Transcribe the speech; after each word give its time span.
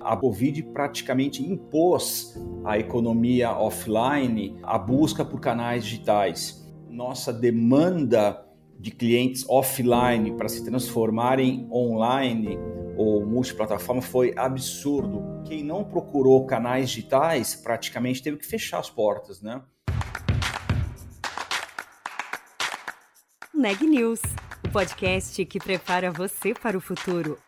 A 0.00 0.16
Covid 0.16 0.62
praticamente 0.72 1.42
impôs 1.42 2.34
à 2.64 2.78
economia 2.78 3.52
offline 3.52 4.58
a 4.62 4.78
busca 4.78 5.24
por 5.24 5.40
canais 5.40 5.84
digitais. 5.84 6.66
Nossa 6.88 7.32
demanda 7.32 8.44
de 8.78 8.90
clientes 8.90 9.44
offline 9.48 10.36
para 10.36 10.48
se 10.48 10.64
transformarem 10.64 11.68
online 11.72 12.58
ou 12.96 13.24
multiplataforma 13.24 14.02
foi 14.02 14.32
absurdo. 14.36 15.42
Quem 15.44 15.62
não 15.62 15.84
procurou 15.84 16.46
canais 16.46 16.90
digitais 16.90 17.54
praticamente 17.54 18.22
teve 18.22 18.36
que 18.36 18.46
fechar 18.46 18.78
as 18.78 18.90
portas, 18.90 19.40
né? 19.40 19.62
Neg 23.54 23.82
News, 23.82 24.20
o 24.64 24.70
podcast 24.70 25.44
que 25.44 25.58
prepara 25.58 26.12
você 26.12 26.54
para 26.54 26.78
o 26.78 26.80
futuro. 26.80 27.38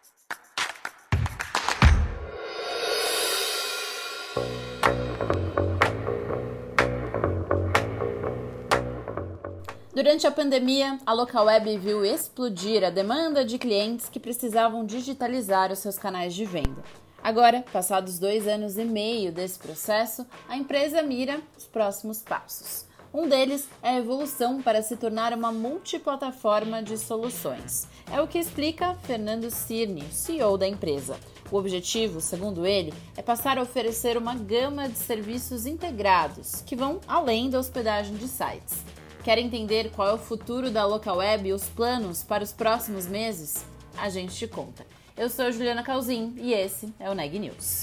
Durante 10.00 10.26
a 10.26 10.30
pandemia, 10.30 10.98
a 11.04 11.12
local 11.12 11.44
web 11.44 11.76
viu 11.76 12.06
explodir 12.06 12.82
a 12.82 12.88
demanda 12.88 13.44
de 13.44 13.58
clientes 13.58 14.08
que 14.08 14.18
precisavam 14.18 14.86
digitalizar 14.86 15.70
os 15.70 15.78
seus 15.78 15.98
canais 15.98 16.34
de 16.34 16.46
venda. 16.46 16.82
Agora, 17.22 17.62
passados 17.70 18.18
dois 18.18 18.48
anos 18.48 18.78
e 18.78 18.84
meio 18.86 19.30
desse 19.30 19.58
processo, 19.58 20.26
a 20.48 20.56
empresa 20.56 21.02
mira 21.02 21.38
os 21.54 21.66
próximos 21.66 22.22
passos. 22.22 22.86
Um 23.12 23.28
deles 23.28 23.68
é 23.82 23.90
a 23.90 23.98
evolução 23.98 24.62
para 24.62 24.80
se 24.80 24.96
tornar 24.96 25.34
uma 25.34 25.52
multiplataforma 25.52 26.82
de 26.82 26.96
soluções. 26.96 27.86
É 28.10 28.22
o 28.22 28.26
que 28.26 28.38
explica 28.38 28.94
Fernando 29.02 29.50
Cirne, 29.50 30.10
CEO 30.10 30.56
da 30.56 30.66
empresa. 30.66 31.18
O 31.52 31.58
objetivo, 31.58 32.22
segundo 32.22 32.64
ele, 32.64 32.94
é 33.18 33.20
passar 33.20 33.58
a 33.58 33.62
oferecer 33.62 34.16
uma 34.16 34.34
gama 34.34 34.88
de 34.88 34.96
serviços 34.96 35.66
integrados 35.66 36.62
que 36.64 36.74
vão 36.74 37.00
além 37.06 37.50
da 37.50 37.58
hospedagem 37.58 38.16
de 38.16 38.28
sites. 38.28 38.82
Quer 39.30 39.38
entender 39.38 39.92
qual 39.92 40.08
é 40.08 40.12
o 40.12 40.18
futuro 40.18 40.72
da 40.72 40.84
local 40.84 41.18
web 41.18 41.48
e 41.48 41.52
os 41.52 41.68
planos 41.68 42.24
para 42.24 42.42
os 42.42 42.52
próximos 42.52 43.06
meses? 43.06 43.64
A 43.96 44.08
gente 44.08 44.34
te 44.34 44.48
conta. 44.48 44.84
Eu 45.16 45.30
sou 45.30 45.52
Juliana 45.52 45.84
Calzin 45.84 46.34
e 46.36 46.52
esse 46.52 46.92
é 46.98 47.08
o 47.08 47.14
Neg 47.14 47.38
News. 47.38 47.82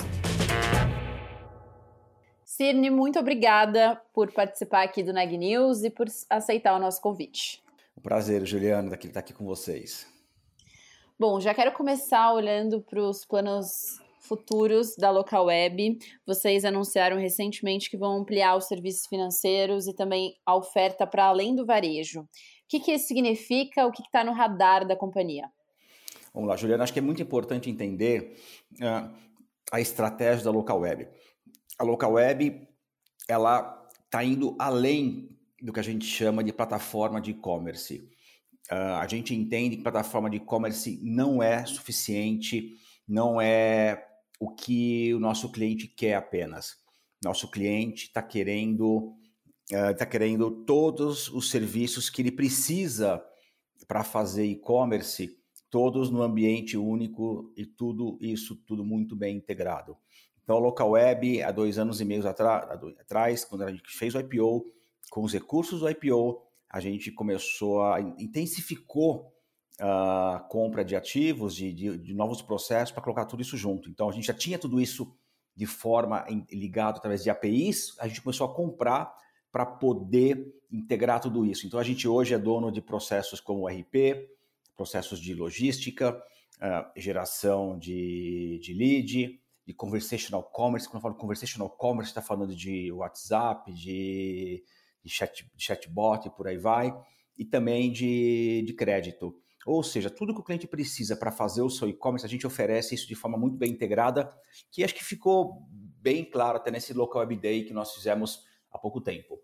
Cirne, 2.43 2.89
muito 2.89 3.17
obrigada 3.17 3.95
por 4.13 4.29
participar 4.33 4.83
aqui 4.83 5.01
do 5.01 5.13
Neg 5.13 5.37
News 5.37 5.85
e 5.85 5.89
por 5.89 6.07
aceitar 6.29 6.75
o 6.75 6.79
nosso 6.79 6.99
convite. 6.99 7.63
Um 7.97 8.01
prazer, 8.01 8.45
Juliana, 8.45 8.93
estar 8.95 9.21
aqui 9.21 9.31
com 9.31 9.45
vocês. 9.45 10.05
Bom, 11.17 11.39
já 11.39 11.53
quero 11.53 11.71
começar 11.71 12.33
olhando 12.33 12.81
para 12.81 12.99
os 12.99 13.23
planos 13.23 14.01
futuros 14.27 14.95
da 14.95 15.09
local 15.09 15.45
web. 15.45 15.97
Vocês 16.25 16.65
anunciaram 16.65 17.17
recentemente 17.17 17.89
que 17.89 17.97
vão 17.97 18.17
ampliar 18.17 18.55
os 18.55 18.65
serviços 18.65 19.07
financeiros 19.07 19.87
e 19.87 19.93
também 19.93 20.35
a 20.45 20.55
oferta 20.55 21.07
para 21.07 21.25
além 21.25 21.55
do 21.55 21.65
varejo. 21.65 22.21
O 22.21 22.27
que, 22.67 22.79
que 22.79 22.91
isso 22.91 23.07
significa? 23.07 23.85
O 23.85 23.91
que 23.91 24.01
está 24.01 24.23
no 24.23 24.33
radar 24.33 24.85
da 24.85 24.95
companhia? 24.95 25.49
Vamos 26.33 26.49
lá, 26.49 26.55
Juliana. 26.55 26.83
Acho 26.83 26.93
que 26.93 26.99
é 26.99 27.01
muito 27.01 27.21
importante 27.21 27.69
entender 27.69 28.37
uh, 28.73 29.11
a 29.71 29.81
estratégia 29.81 30.43
da 30.43 30.51
local 30.51 30.81
web. 30.81 31.07
A 31.79 31.83
local 31.83 32.13
web 32.13 32.67
ela 33.27 33.89
está 34.05 34.23
indo 34.23 34.55
além 34.59 35.37
do 35.61 35.73
que 35.73 35.79
a 35.79 35.83
gente 35.83 36.05
chama 36.05 36.43
de 36.43 36.53
plataforma 36.53 37.19
de 37.19 37.31
e-commerce. 37.31 38.07
Uh, 38.71 38.99
a 38.99 39.07
gente 39.07 39.33
entende 39.33 39.77
que 39.77 39.83
plataforma 39.83 40.29
de 40.29 40.37
e-commerce 40.37 40.99
não 41.01 41.41
é 41.41 41.65
suficiente, 41.65 42.75
não 43.07 43.39
é 43.39 44.06
o 44.39 44.49
que 44.49 45.13
o 45.13 45.19
nosso 45.19 45.51
cliente 45.51 45.87
quer 45.87 46.15
apenas. 46.15 46.77
Nosso 47.23 47.49
cliente 47.49 48.05
está 48.05 48.21
querendo, 48.21 49.13
está 49.69 50.05
uh, 50.05 50.09
querendo 50.09 50.51
todos 50.65 51.29
os 51.29 51.49
serviços 51.49 52.09
que 52.09 52.21
ele 52.21 52.31
precisa 52.31 53.23
para 53.87 54.03
fazer 54.03 54.45
e-commerce, 54.45 55.37
todos 55.69 56.09
no 56.09 56.21
ambiente 56.21 56.77
único 56.77 57.51
e 57.57 57.65
tudo 57.65 58.17
isso 58.21 58.55
tudo 58.55 58.83
muito 58.83 59.15
bem 59.15 59.37
integrado. 59.37 59.97
Então, 60.43 60.57
a 60.57 60.59
Local 60.59 60.91
Web, 60.91 61.43
há 61.43 61.51
dois 61.51 61.77
anos 61.77 61.99
e 61.99 62.05
meio 62.05 62.23
atrás, 62.27 63.43
quando 63.43 63.63
a 63.63 63.71
gente 63.71 63.89
fez 63.89 64.15
o 64.15 64.19
IPO, 64.19 64.65
com 65.09 65.23
os 65.23 65.33
recursos 65.33 65.81
do 65.81 65.89
IPO, 65.89 66.41
a 66.69 66.79
gente 66.79 67.11
começou 67.11 67.81
a 67.81 67.99
intensificou 67.99 69.33
a 69.79 70.45
compra 70.49 70.83
de 70.83 70.95
ativos, 70.95 71.55
de, 71.55 71.71
de, 71.71 71.97
de 71.97 72.13
novos 72.13 72.41
processos 72.41 72.91
para 72.91 73.03
colocar 73.03 73.25
tudo 73.25 73.41
isso 73.41 73.55
junto. 73.55 73.89
Então 73.89 74.09
a 74.09 74.11
gente 74.11 74.27
já 74.27 74.33
tinha 74.33 74.57
tudo 74.57 74.81
isso 74.81 75.15
de 75.55 75.65
forma 75.65 76.25
ligado 76.51 76.97
através 76.97 77.23
de 77.23 77.29
APIs, 77.29 77.95
a 77.99 78.07
gente 78.07 78.21
começou 78.21 78.45
a 78.45 78.53
comprar 78.53 79.11
para 79.51 79.65
poder 79.65 80.53
integrar 80.71 81.19
tudo 81.19 81.45
isso. 81.45 81.65
Então 81.65 81.79
a 81.79 81.83
gente 81.83 82.07
hoje 82.07 82.33
é 82.33 82.37
dono 82.37 82.71
de 82.71 82.81
processos 82.81 83.39
como 83.39 83.67
RP, 83.67 84.29
processos 84.75 85.19
de 85.19 85.33
logística, 85.33 86.15
uh, 86.57 86.99
geração 86.99 87.77
de, 87.77 88.59
de 88.61 88.73
lead, 88.73 89.39
de 89.65 89.73
conversational 89.73 90.43
commerce. 90.43 90.87
Quando 90.87 90.97
eu 90.97 91.01
falo 91.01 91.15
conversational 91.15 91.69
commerce, 91.69 92.11
está 92.11 92.21
falando 92.21 92.55
de 92.55 92.91
WhatsApp, 92.91 93.73
de, 93.73 94.63
de, 95.03 95.09
chat, 95.09 95.49
de 95.55 95.63
chatbot 95.63 96.27
e 96.27 96.31
por 96.31 96.47
aí 96.47 96.57
vai, 96.57 96.93
e 97.37 97.43
também 97.43 97.91
de, 97.91 98.63
de 98.65 98.73
crédito. 98.73 99.35
Ou 99.67 99.83
seja, 99.83 100.09
tudo 100.09 100.33
que 100.33 100.39
o 100.39 100.43
cliente 100.43 100.65
precisa 100.65 101.13
para 101.13 101.29
fazer 101.29 101.61
o 101.61 101.69
seu 101.69 101.89
e-commerce, 101.89 102.25
a 102.25 102.29
gente 102.29 102.47
oferece 102.47 102.95
isso 102.95 103.05
de 103.05 103.15
forma 103.15 103.37
muito 103.37 103.57
bem 103.57 103.69
integrada, 103.69 104.33
que 104.71 104.81
acho 104.81 104.95
que 104.95 105.03
ficou 105.03 105.67
bem 105.69 106.23
claro 106.23 106.55
até 106.55 106.71
nesse 106.71 106.93
Local 106.93 107.19
Web 107.19 107.35
Day 107.35 107.65
que 107.65 107.73
nós 107.73 107.93
fizemos 107.93 108.45
há 108.71 108.79
pouco 108.79 109.01
tempo. 109.01 109.37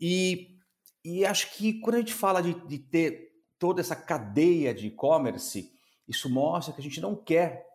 E, 0.00 0.58
e 1.04 1.26
acho 1.26 1.52
que 1.56 1.80
quando 1.80 1.96
a 1.96 1.98
gente 1.98 2.14
fala 2.14 2.40
de, 2.40 2.54
de 2.68 2.78
ter 2.78 3.32
toda 3.58 3.80
essa 3.80 3.96
cadeia 3.96 4.72
de 4.72 4.86
e-commerce, 4.86 5.72
isso 6.06 6.30
mostra 6.30 6.72
que 6.72 6.80
a 6.80 6.84
gente 6.84 7.00
não 7.00 7.16
quer, 7.16 7.66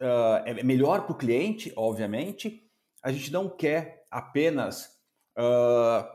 uh, 0.00 0.46
é 0.46 0.62
melhor 0.62 1.06
para 1.06 1.12
o 1.12 1.18
cliente, 1.18 1.72
obviamente, 1.76 2.62
a 3.02 3.10
gente 3.10 3.32
não 3.32 3.48
quer 3.48 4.04
apenas 4.12 4.86
uh, 5.36 6.06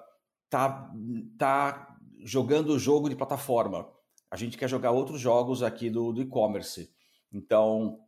tá, 0.49 0.89
tá 1.37 1.97
jogando 2.23 2.69
o 2.69 2.79
jogo 2.79 3.09
de 3.09 3.15
plataforma 3.17 3.93
a 4.29 4.35
gente 4.35 4.57
quer 4.57 4.69
jogar 4.69 4.91
outros 4.91 5.19
jogos 5.19 5.63
aqui 5.63 5.89
do, 5.89 6.11
do 6.11 6.21
e-commerce. 6.21 6.89
Então, 7.31 7.99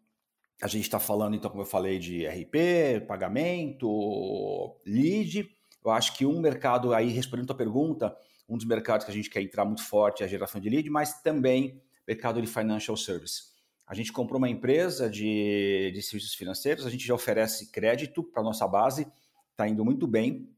a 0.62 0.68
gente 0.68 0.84
está 0.84 1.00
falando, 1.00 1.36
então, 1.36 1.50
como 1.50 1.62
eu 1.62 1.68
falei, 1.68 2.00
de 2.00 2.26
RP, 2.26 3.06
pagamento, 3.08 4.76
lead. 4.86 5.48
Eu 5.84 5.92
acho 5.92 6.18
que 6.18 6.26
um 6.26 6.40
mercado 6.40 6.94
aí, 6.94 7.10
respondendo 7.10 7.46
a 7.46 7.48
tua 7.48 7.58
pergunta, 7.58 8.18
um 8.50 8.58
dos 8.58 8.66
mercados 8.66 9.06
que 9.06 9.12
a 9.12 9.14
gente 9.14 9.30
quer 9.30 9.42
entrar 9.42 9.66
muito 9.66 9.84
forte 9.84 10.24
é 10.24 10.26
a 10.26 10.30
geração 10.30 10.60
de 10.60 10.70
lead, 10.70 10.90
mas 10.90 11.22
também 11.22 11.82
mercado 12.08 12.42
de 12.42 12.48
financial 12.48 12.96
service. 12.96 13.44
A 13.86 13.94
gente 13.94 14.12
comprou 14.12 14.38
uma 14.38 14.50
empresa 14.50 15.10
de, 15.10 15.92
de 15.94 16.02
serviços 16.02 16.34
financeiros, 16.34 16.86
a 16.86 16.90
gente 16.90 17.06
já 17.06 17.14
oferece 17.14 17.72
crédito 17.72 18.24
para 18.24 18.44
nossa 18.44 18.68
base, 18.68 19.08
está 19.52 19.68
indo 19.68 19.84
muito 19.86 20.08
bem. 20.08 20.50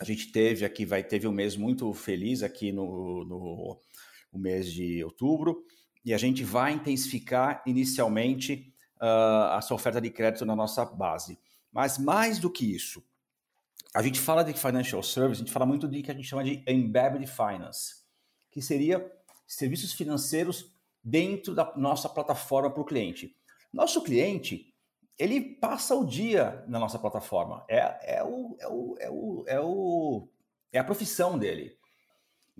A 0.00 0.04
gente 0.04 0.32
teve 0.32 0.64
aqui, 0.64 0.84
vai 0.84 1.04
teve 1.04 1.28
um 1.28 1.32
mês 1.32 1.56
muito 1.56 1.92
feliz 1.92 2.42
aqui 2.42 2.72
no, 2.72 3.24
no 3.24 3.80
o 4.32 4.38
mês 4.38 4.72
de 4.72 5.02
outubro, 5.04 5.64
e 6.04 6.14
a 6.14 6.18
gente 6.18 6.44
vai 6.44 6.72
intensificar 6.72 7.62
inicialmente 7.66 8.72
uh, 9.00 9.56
essa 9.58 9.74
oferta 9.74 10.00
de 10.00 10.10
crédito 10.10 10.46
na 10.46 10.56
nossa 10.56 10.84
base. 10.84 11.38
Mas 11.72 11.98
mais 11.98 12.38
do 12.38 12.50
que 12.50 12.64
isso, 12.74 13.02
a 13.94 14.02
gente 14.02 14.20
fala 14.20 14.42
de 14.42 14.52
financial 14.52 15.02
service, 15.02 15.40
a 15.40 15.44
gente 15.44 15.52
fala 15.52 15.66
muito 15.66 15.88
de 15.88 16.02
que 16.02 16.10
a 16.10 16.14
gente 16.14 16.26
chama 16.26 16.44
de 16.44 16.62
embedded 16.66 17.26
finance, 17.26 18.04
que 18.50 18.62
seria 18.62 19.10
serviços 19.46 19.92
financeiros 19.92 20.72
dentro 21.02 21.54
da 21.54 21.72
nossa 21.76 22.08
plataforma 22.08 22.70
para 22.70 22.82
o 22.82 22.84
cliente. 22.84 23.36
Nosso 23.72 24.02
cliente, 24.02 24.72
ele 25.18 25.40
passa 25.40 25.94
o 25.94 26.04
dia 26.04 26.64
na 26.68 26.78
nossa 26.78 26.98
plataforma. 26.98 27.64
É, 27.68 28.16
é, 28.18 28.22
o, 28.22 28.56
é, 28.60 28.68
o, 28.68 28.96
é, 28.98 29.10
o, 29.10 29.44
é, 29.46 29.60
o, 29.60 30.28
é 30.72 30.78
a 30.78 30.84
profissão 30.84 31.38
dele. 31.38 31.76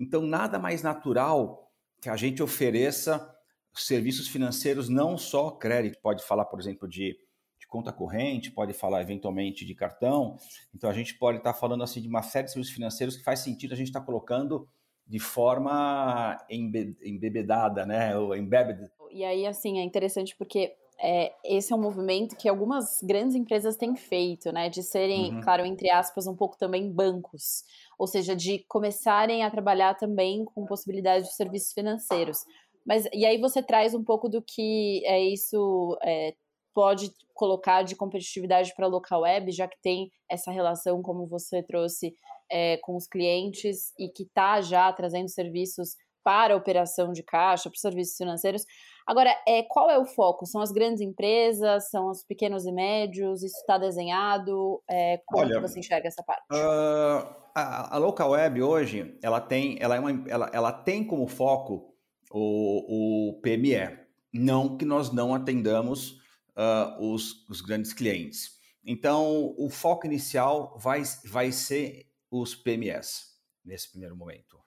Então, 0.01 0.23
nada 0.23 0.57
mais 0.57 0.81
natural 0.81 1.71
que 2.01 2.09
a 2.09 2.17
gente 2.17 2.41
ofereça 2.41 3.31
serviços 3.71 4.27
financeiros, 4.27 4.89
não 4.89 5.15
só 5.15 5.51
crédito, 5.51 5.99
pode 6.01 6.23
falar, 6.23 6.45
por 6.45 6.59
exemplo, 6.59 6.89
de, 6.89 7.15
de 7.59 7.67
conta 7.67 7.93
corrente, 7.93 8.49
pode 8.49 8.73
falar 8.73 9.03
eventualmente 9.03 9.63
de 9.63 9.75
cartão. 9.75 10.37
Então, 10.73 10.89
a 10.89 10.93
gente 10.93 11.13
pode 11.19 11.37
estar 11.37 11.53
falando 11.53 11.83
assim 11.83 12.01
de 12.01 12.07
uma 12.07 12.23
série 12.23 12.45
de 12.45 12.53
serviços 12.53 12.73
financeiros 12.73 13.15
que 13.15 13.23
faz 13.23 13.41
sentido 13.41 13.73
a 13.73 13.77
gente 13.77 13.89
estar 13.89 14.01
colocando 14.01 14.67
de 15.05 15.19
forma 15.19 16.35
embebedada, 16.49 17.85
né? 17.85 18.17
Ou 18.17 18.35
embedded. 18.35 18.89
E 19.11 19.23
aí, 19.23 19.45
assim, 19.45 19.77
é 19.77 19.83
interessante 19.83 20.35
porque 20.35 20.75
é, 21.03 21.33
esse 21.43 21.73
é 21.73 21.75
um 21.75 21.81
movimento 21.81 22.35
que 22.35 22.47
algumas 22.47 23.01
grandes 23.01 23.35
empresas 23.35 23.75
têm 23.75 23.95
feito, 23.95 24.51
né? 24.51 24.69
De 24.69 24.83
serem, 24.83 25.33
uhum. 25.33 25.41
claro, 25.41 25.65
entre 25.65 25.89
aspas, 25.89 26.27
um 26.27 26.35
pouco 26.35 26.57
também 26.57 26.91
bancos. 26.91 27.63
Ou 27.97 28.05
seja, 28.05 28.35
de 28.35 28.59
começarem 28.67 29.43
a 29.43 29.49
trabalhar 29.49 29.95
também 29.95 30.45
com 30.45 30.65
possibilidade 30.65 31.25
de 31.25 31.35
serviços 31.35 31.73
financeiros. 31.73 32.39
Mas 32.85 33.07
e 33.11 33.25
aí 33.25 33.39
você 33.39 33.63
traz 33.63 33.95
um 33.95 34.03
pouco 34.03 34.29
do 34.29 34.41
que 34.41 35.03
é 35.05 35.19
isso 35.19 35.97
é, 36.03 36.35
pode 36.73 37.11
colocar 37.33 37.81
de 37.81 37.95
competitividade 37.95 38.73
para 38.75 38.85
a 38.85 38.89
local 38.89 39.21
web, 39.21 39.51
já 39.51 39.67
que 39.67 39.77
tem 39.81 40.11
essa 40.29 40.51
relação, 40.51 41.01
como 41.01 41.25
você 41.25 41.63
trouxe, 41.63 42.13
é, 42.49 42.77
com 42.77 42.95
os 42.95 43.07
clientes 43.07 43.91
e 43.97 44.07
que 44.07 44.23
está 44.23 44.61
já 44.61 44.91
trazendo 44.93 45.29
serviços 45.29 45.95
para 46.23 46.53
a 46.53 46.57
operação 46.57 47.11
de 47.11 47.23
caixa, 47.23 47.69
para 47.69 47.75
os 47.75 47.81
serviços 47.81 48.17
financeiros. 48.17 48.65
Agora, 49.05 49.35
é, 49.47 49.63
qual 49.63 49.89
é 49.89 49.97
o 49.97 50.05
foco? 50.05 50.45
São 50.45 50.61
as 50.61 50.71
grandes 50.71 51.01
empresas? 51.01 51.89
São 51.89 52.09
os 52.09 52.23
pequenos 52.23 52.65
e 52.65 52.71
médios? 52.71 53.43
Isso 53.43 53.57
está 53.57 53.77
desenhado? 53.77 54.81
É, 54.89 55.19
como 55.25 55.43
Olha, 55.43 55.59
você 55.59 55.79
enxerga 55.79 56.07
essa 56.07 56.23
parte? 56.23 56.43
Uh, 56.51 57.35
a, 57.55 57.95
a, 57.95 57.97
local 57.97 58.31
web 58.31 58.61
hoje, 58.61 59.17
ela 59.21 59.41
tem, 59.41 59.77
ela, 59.79 59.95
é 59.95 59.99
uma, 59.99 60.29
ela, 60.29 60.49
ela 60.53 60.71
tem 60.71 61.05
como 61.05 61.27
foco 61.27 61.93
o, 62.31 63.29
o 63.29 63.41
PME. 63.41 63.99
Não 64.33 64.77
que 64.77 64.85
nós 64.85 65.11
não 65.11 65.33
atendamos 65.33 66.21
uh, 66.55 66.99
os, 66.99 67.47
os 67.49 67.59
grandes 67.61 67.91
clientes. 67.91 68.59
Então, 68.85 69.53
o 69.57 69.69
foco 69.69 70.05
inicial 70.05 70.77
vai, 70.79 71.03
vai 71.25 71.51
ser 71.51 72.07
os 72.29 72.55
PMS 72.55 73.31
nesse 73.63 73.89
primeiro 73.91 74.15
momento. 74.15 74.59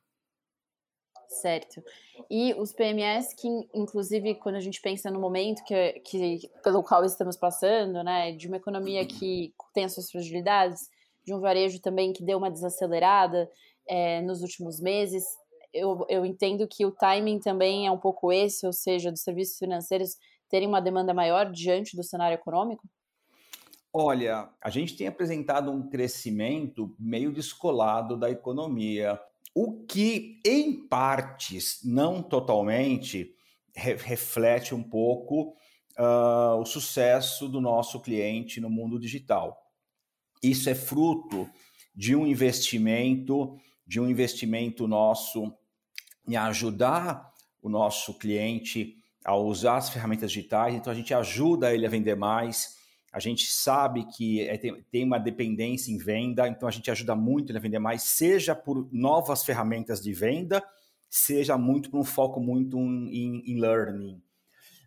Certo. 1.40 1.82
E 2.31 2.54
os 2.54 2.72
PMS 2.72 3.34
que, 3.34 3.48
inclusive, 3.75 4.34
quando 4.36 4.56
a 4.56 4.60
gente 4.60 4.81
pensa 4.81 5.10
no 5.10 5.20
momento 5.20 5.64
que, 5.64 6.00
que 6.00 6.50
pelo 6.62 6.82
qual 6.82 7.04
estamos 7.04 7.36
passando, 7.36 8.02
né, 8.02 8.32
de 8.32 8.46
uma 8.46 8.56
economia 8.56 9.04
que 9.04 9.52
tem 9.72 9.84
as 9.84 9.94
suas 9.94 10.10
fragilidades, 10.10 10.88
de 11.25 11.34
um 11.34 11.40
varejo 11.40 11.81
também 11.81 12.12
que 12.12 12.22
deu 12.22 12.38
uma 12.38 12.50
desacelerada 12.50 13.50
é, 13.88 14.20
nos 14.22 14.42
últimos 14.42 14.81
meses, 14.81 15.25
eu, 15.72 16.06
eu 16.08 16.25
entendo 16.25 16.69
que 16.69 16.86
o 16.86 16.92
timing 16.92 17.40
também 17.40 17.86
é 17.86 17.90
um 17.90 17.98
pouco 17.98 18.32
esse, 18.32 18.64
ou 18.64 18.72
seja, 18.72 19.10
dos 19.10 19.22
serviços 19.22 19.58
financeiros 19.58 20.16
terem 20.48 20.69
uma 20.69 20.81
demanda 20.81 21.12
maior 21.12 21.50
diante 21.50 21.96
do 21.96 22.04
cenário 22.04 22.36
econômico? 22.36 22.88
Olha, 23.92 24.48
a 24.60 24.70
gente 24.70 24.96
tem 24.96 25.06
apresentado 25.06 25.70
um 25.70 25.88
crescimento 25.88 26.94
meio 26.98 27.32
descolado 27.32 28.16
da 28.16 28.31
economia, 28.31 29.20
o 29.55 29.85
que, 29.85 30.41
em 30.45 30.87
partes, 30.89 31.81
não 31.85 32.23
totalmente, 32.23 33.35
re 33.75 33.95
reflete 33.95 34.75
um 34.75 34.83
pouco 34.83 35.55
uh, 35.99 36.56
o 36.61 36.65
sucesso 36.65 37.49
do 37.49 37.61
nosso 37.61 38.01
cliente 38.01 38.61
no 38.61 38.69
mundo 38.69 38.99
digital. 38.99 39.56
Isso 40.43 40.69
é 40.69 40.75
fruto 40.75 41.49
de 41.95 42.17
um 42.17 42.27
investimento, 42.27 43.56
de 43.87 44.01
um 44.01 44.09
investimento 44.09 44.89
nosso 44.89 45.53
em 46.27 46.37
ajudar 46.37 47.33
o 47.62 47.69
nosso 47.69 48.19
cliente 48.19 48.97
a 49.25 49.37
usar 49.37 49.77
as 49.77 49.89
ferramentas 49.89 50.31
digitais, 50.31 50.75
então 50.75 50.93
a 50.93 50.97
gente 50.97 51.15
ajuda 51.15 51.73
ele 51.73 51.87
a 51.87 51.91
vender 51.91 52.15
mais. 52.15 52.77
A 53.14 53.20
gente 53.20 53.46
sabe 53.46 54.05
que 54.06 54.40
é, 54.40 54.58
tem, 54.58 54.82
tem, 54.90 55.05
uma 55.05 55.19
dependência 55.19 55.93
em 55.93 55.96
venda, 55.96 56.49
então 56.49 56.69
a 56.69 56.72
gente 56.72 56.90
ajuda 56.90 57.14
muito 57.14 57.52
ele 57.52 57.58
a 57.58 57.61
vender 57.61 57.78
mais, 57.78 58.02
seja 58.02 58.56
por 58.56 58.88
novas 58.90 59.44
ferramentas 59.44 60.02
de 60.02 60.12
venda, 60.12 60.61
seja 61.08 61.56
muito 61.56 61.90
por 61.90 62.00
um 62.00 62.05
foco 62.05 62.40
muito 62.40 62.76
em, 62.76 63.40
em 63.46 63.61
learning. 63.61 64.20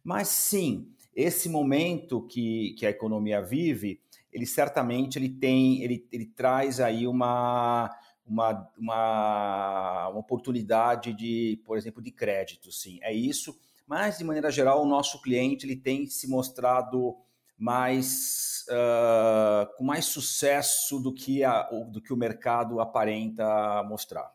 Mas 0.04 0.28
sim, 0.28 0.92
esse 1.16 1.48
momento 1.48 2.28
que, 2.28 2.76
que 2.78 2.86
a 2.86 2.90
economia 2.90 3.42
vive, 3.42 4.02
ele 4.30 4.46
certamente 4.46 5.18
ele 5.18 5.30
tem, 5.30 5.82
ele, 5.82 6.06
ele 6.12 6.26
traz 6.26 6.82
aí 6.82 7.08
uma, 7.08 7.90
uma, 8.26 8.70
uma, 8.78 10.10
uma 10.10 10.20
oportunidade 10.20 11.14
de, 11.14 11.62
por 11.64 11.78
exemplo, 11.78 12.04
de 12.04 12.12
crédito, 12.12 12.74
sim. 12.74 13.00
É 13.02 13.14
isso 13.14 13.58
mas 13.88 14.18
de 14.18 14.26
maneira 14.26 14.52
geral 14.52 14.84
o 14.84 14.86
nosso 14.86 15.22
cliente 15.22 15.66
ele 15.66 15.78
tem 15.78 16.06
se 16.08 16.28
mostrado 16.28 17.16
mais 17.58 18.64
uh, 18.70 19.76
com 19.76 19.84
mais 19.84 20.06
sucesso 20.06 21.00
do 21.00 21.14
que, 21.14 21.44
a, 21.44 21.64
do 21.92 22.02
que 22.02 22.14
o 22.14 22.18
mercado 22.18 22.80
aparenta 22.80 23.84
mostrar. 23.84 24.32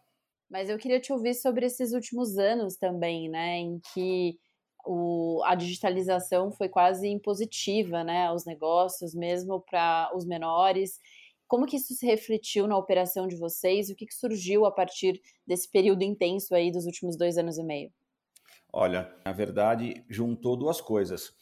Mas 0.50 0.68
eu 0.68 0.76
queria 0.76 1.00
te 1.00 1.12
ouvir 1.12 1.34
sobre 1.34 1.66
esses 1.66 1.92
últimos 1.92 2.36
anos 2.36 2.76
também, 2.76 3.28
né, 3.28 3.58
em 3.58 3.80
que 3.94 4.38
o, 4.84 5.40
a 5.44 5.54
digitalização 5.54 6.50
foi 6.50 6.68
quase 6.68 7.08
impositiva, 7.08 8.02
né, 8.02 8.26
aos 8.26 8.44
negócios, 8.44 9.14
mesmo 9.14 9.60
para 9.60 10.10
os 10.14 10.26
menores. 10.26 11.00
Como 11.46 11.66
que 11.66 11.76
isso 11.76 11.94
se 11.94 12.04
refletiu 12.04 12.66
na 12.66 12.76
operação 12.76 13.28
de 13.28 13.36
vocês? 13.36 13.88
O 13.88 13.94
que, 13.94 14.06
que 14.06 14.14
surgiu 14.14 14.64
a 14.64 14.72
partir 14.72 15.20
desse 15.46 15.70
período 15.70 16.02
intenso 16.02 16.54
aí 16.54 16.72
dos 16.72 16.86
últimos 16.86 17.16
dois 17.16 17.38
anos 17.38 17.58
e 17.58 17.62
meio? 17.62 17.92
Olha, 18.72 19.14
na 19.24 19.32
verdade, 19.32 20.04
juntou 20.08 20.56
duas 20.56 20.80
coisas. 20.80 21.34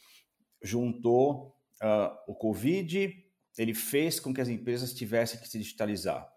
Juntou 0.61 1.55
uh, 1.81 2.15
o 2.27 2.35
Covid, 2.35 3.13
ele 3.57 3.73
fez 3.73 4.19
com 4.19 4.33
que 4.33 4.41
as 4.41 4.47
empresas 4.47 4.93
tivessem 4.93 5.39
que 5.39 5.47
se 5.47 5.57
digitalizar. 5.57 6.31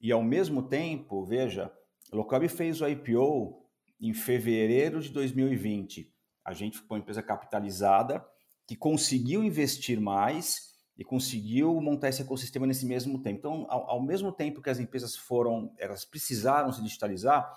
E, 0.00 0.12
ao 0.12 0.22
mesmo 0.22 0.62
tempo, 0.62 1.24
veja, 1.24 1.72
a 2.12 2.16
Locab 2.16 2.46
fez 2.48 2.80
o 2.80 2.88
IPO 2.88 3.62
em 4.00 4.12
fevereiro 4.12 5.00
de 5.00 5.10
2020. 5.10 6.12
A 6.44 6.52
gente 6.52 6.78
foi 6.78 6.96
uma 6.96 7.02
empresa 7.02 7.22
capitalizada 7.22 8.24
que 8.66 8.76
conseguiu 8.76 9.42
investir 9.42 10.00
mais 10.00 10.72
e 10.96 11.04
conseguiu 11.04 11.80
montar 11.80 12.08
esse 12.08 12.22
ecossistema 12.22 12.66
nesse 12.66 12.84
mesmo 12.84 13.22
tempo. 13.22 13.38
Então, 13.38 13.66
ao, 13.68 13.90
ao 13.90 14.02
mesmo 14.02 14.32
tempo 14.32 14.60
que 14.60 14.70
as 14.70 14.78
empresas 14.78 15.16
foram, 15.16 15.74
elas 15.78 16.04
precisaram 16.04 16.72
se 16.72 16.82
digitalizar, 16.82 17.50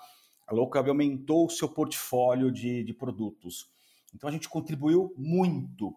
a 0.46 0.54
Locab 0.54 0.88
aumentou 0.88 1.46
o 1.46 1.50
seu 1.50 1.68
portfólio 1.68 2.50
de, 2.50 2.84
de 2.84 2.94
produtos. 2.94 3.68
Então 4.14 4.28
a 4.28 4.32
gente 4.32 4.48
contribuiu 4.48 5.12
muito 5.16 5.94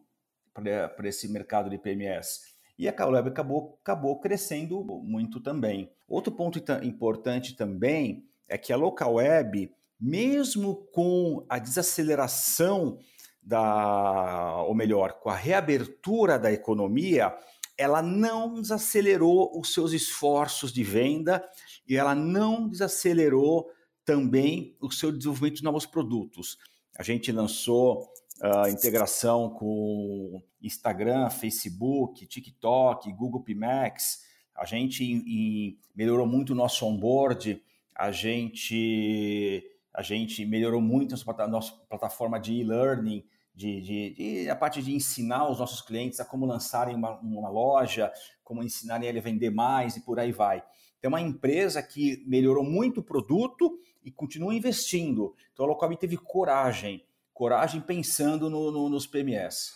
para 0.54 1.08
esse 1.08 1.28
mercado 1.28 1.70
de 1.70 1.78
PMS. 1.78 2.58
E 2.78 2.88
a 2.88 2.94
Caleb 2.94 3.30
acabou, 3.30 3.78
acabou 3.82 4.20
crescendo 4.20 4.84
muito 5.04 5.40
também. 5.40 5.92
Outro 6.08 6.32
ponto 6.32 6.60
importante 6.84 7.56
também 7.56 8.26
é 8.48 8.58
que 8.58 8.72
a 8.72 8.78
local 8.78 9.16
web, 9.16 9.72
mesmo 10.00 10.76
com 10.94 11.46
a 11.50 11.60
desaceleração 11.60 12.98
da, 13.42 14.64
ou 14.64 14.74
melhor, 14.74 15.20
com 15.20 15.30
a 15.30 15.36
reabertura 15.36 16.40
da 16.40 16.52
economia, 16.52 17.36
ela 17.78 18.02
não 18.02 18.62
desacelerou 18.62 19.58
os 19.60 19.74
seus 19.74 19.94
esforços 19.94 20.72
de 20.72 20.84
venda 20.84 21.44
e 21.88 21.96
ela 21.96 22.14
não 22.14 22.68
desacelerou 22.68 23.70
também 24.06 24.76
o 24.82 24.92
seu 24.92 25.12
desenvolvimento 25.12 25.58
de 25.58 25.64
novos 25.64 25.86
produtos. 25.86 26.58
A 26.98 27.04
gente 27.04 27.32
lançou 27.32 28.10
uh, 28.44 28.68
integração 28.70 29.50
com 29.50 30.42
Instagram, 30.62 31.30
Facebook, 31.30 32.26
TikTok, 32.26 33.12
Google 33.14 33.42
Pimax. 33.42 34.24
A 34.56 34.66
gente 34.66 35.04
em, 35.04 35.18
em, 35.26 35.80
melhorou 35.96 36.28
muito 36.28 36.52
o 36.52 36.56
nosso 36.56 36.86
onboard, 36.86 37.62
a 37.96 38.12
gente, 38.12 39.64
a 39.94 40.02
gente 40.02 40.46
melhorou 40.46 40.82
muito 40.82 41.16
a 41.16 41.48
nossa 41.48 41.74
plataforma 41.90 42.40
de 42.40 42.54
e-learning, 42.54 43.26
de, 43.54 43.82
de, 43.82 44.10
de, 44.14 44.50
a 44.50 44.56
parte 44.56 44.82
de 44.82 44.94
ensinar 44.94 45.50
os 45.50 45.60
nossos 45.60 45.82
clientes 45.82 46.20
a 46.20 46.26
como 46.26 46.46
lançarem 46.46 46.96
uma, 46.96 47.20
uma 47.20 47.50
loja, 47.50 48.12
como 48.44 48.64
ensinarem 48.64 49.08
ele 49.08 49.20
a 49.20 49.22
vender 49.22 49.50
mais 49.50 49.98
e 49.98 50.02
por 50.02 50.20
aí 50.20 50.32
vai. 50.32 50.64
Tem 51.02 51.08
uma 51.08 51.22
empresa 51.22 51.82
que 51.82 52.24
melhorou 52.26 52.64
muito 52.64 53.00
o 53.00 53.04
produto 53.04 53.80
e 54.04 54.12
continua 54.12 54.54
investindo. 54.54 55.36
Então 55.54 55.66
a 55.66 55.70
Locob 55.70 55.96
teve 55.98 56.18
coragem, 56.18 57.04
coragem 57.40 57.80
pensando 57.80 58.50
no, 58.50 58.70
no, 58.70 58.90
nos 58.90 59.08
PMS. 59.08 59.72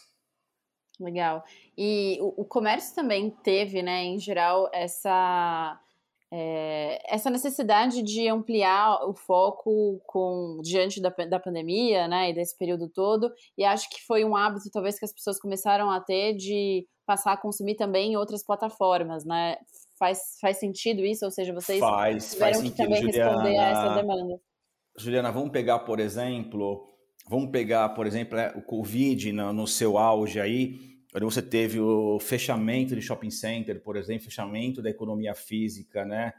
Legal. 1.00 1.42
E 1.78 2.20
o, 2.20 2.42
o, 2.42 2.46
comércio 2.46 2.94
também 2.94 3.30
teve, 3.42 3.82
né, 3.82 4.04
em 4.04 4.20
geral, 4.20 4.70
essa, 4.74 5.80
é, 6.30 7.00
essa 7.08 7.30
necessidade 7.30 8.04
de 8.04 8.28
ampliar 8.28 9.08
o 9.08 9.14
foco 9.14 10.02
com 10.06 10.60
diante 10.62 11.02
da, 11.02 11.10
da 11.10 11.40
pandemia, 11.40 12.06
né, 12.06 12.32
e 12.32 12.34
desse 12.34 12.58
período 12.58 12.90
todo. 12.90 13.32
E 13.58 13.64
acho 13.64 13.90
que 13.90 14.06
foi 14.06 14.26
um 14.26 14.36
hábito, 14.36 14.70
talvez, 14.70 15.00
que 15.00 15.06
as 15.06 15.14
pessoas 15.14 15.40
começaram 15.40 15.90
a 15.90 16.02
ter 16.02 16.36
de 16.36 16.86
passar 17.06 17.32
a 17.32 17.38
consumir 17.38 17.76
também 17.76 18.12
em 18.12 18.18
outras 18.18 18.46
plataformas, 18.46 19.24
né? 19.24 19.56
Faz, 19.98 20.38
faz 20.42 20.58
sentido 20.58 21.06
isso? 21.06 21.24
Ou 21.24 21.32
seja, 21.32 21.54
vocês 21.54 21.80
faz, 21.80 22.32
tiveram 22.34 22.40
faz 22.40 22.58
sentido, 22.58 22.76
que 22.76 22.84
também 22.84 23.02
Juliana, 23.02 23.32
responder 23.32 23.58
a 23.58 23.70
essa 23.70 23.96
demanda. 23.96 24.42
Juliana, 24.98 25.32
vamos 25.32 25.52
pegar, 25.52 25.80
por 25.80 26.00
exemplo, 26.00 26.93
vamos 27.28 27.52
pegar, 27.52 27.90
por 27.90 28.06
exemplo, 28.06 28.38
é, 28.38 28.54
o 28.56 28.62
Covid 28.62 29.32
no, 29.32 29.68
seu 29.68 29.98
auge 29.98 30.40
aí, 30.40 30.98
quando 31.12 31.26
você 31.26 31.42
teve 31.42 31.80
o 31.80 32.20
fechamento 32.20 32.96
de 32.96 33.02
shopping 33.02 33.30
center, 33.30 33.82
por 33.82 33.96
exemplo, 33.96 34.26
fechamento 34.26 34.82
da 34.82 34.90
economia 34.90 35.36
física, 35.36 36.04
né? 36.04 36.34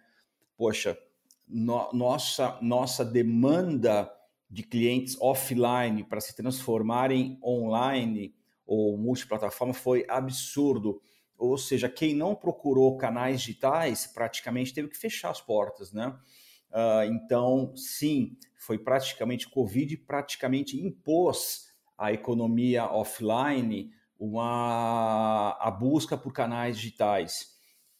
Poxa, 0.57 0.99
no, 1.47 1.93
nossa, 1.93 2.59
nossa 2.61 3.05
demanda 3.05 4.11
de 4.51 4.63
clientes 4.63 5.17
offline 5.21 6.05
para 6.05 6.21
se 6.21 6.35
transformarem 6.35 7.39
online 7.43 8.35
ou 8.67 8.97
multiplataforma 8.97 9.75
foi 9.75 10.05
absurdo. 10.09 11.01
Ou 11.37 11.59
seja, 11.59 11.89
quem 11.89 12.15
não 12.15 12.35
procurou 12.35 12.97
canais 12.97 13.41
digitais 13.41 14.07
praticamente 14.07 14.73
teve 14.73 14.89
que 14.89 14.97
fechar 14.97 15.31
as 15.31 15.41
portas, 15.41 15.93
né? 15.93 16.17
Uh, 16.75 17.05
então, 17.13 17.73
sim, 17.77 18.37
foi 18.57 18.77
praticamente 18.79 19.49
Covid 19.49 19.97
praticamente 19.99 20.77
impôs 20.77 21.69
a 21.97 22.13
economia 22.13 22.85
offline 22.91 23.93
uma, 24.19 25.57
a 25.61 25.71
busca 25.71 26.17
por 26.17 26.33
canais 26.33 26.77
digitais. 26.77 27.55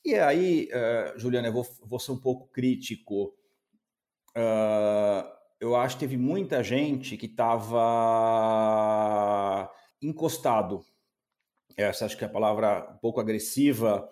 E 0.05 0.17
aí, 0.17 0.69
uh, 0.73 1.17
Juliana, 1.19 1.47
eu 1.49 1.53
vou, 1.53 1.65
vou, 1.85 2.01
ser 2.01 2.13
um 2.13 2.21
pouco 2.21 2.49
crítico. 2.49 3.35
Uh, 4.37 5.25
eu 5.61 5.77
acho 5.77 5.97
que 5.97 6.01
teve 6.01 6.17
muita 6.17 6.63
gente 6.63 7.17
que 7.17 7.27
estava 7.27 7.71
encostado. 10.03 10.85
Essa 11.77 12.07
acho 12.07 12.19
que 12.19 12.25
é 12.25 12.27
a 12.27 12.31
palavra 12.31 12.91
um 12.93 12.99
pouco 12.99 13.21
agressiva, 13.21 14.09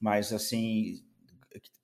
mas 0.00 0.32
assim, 0.32 1.04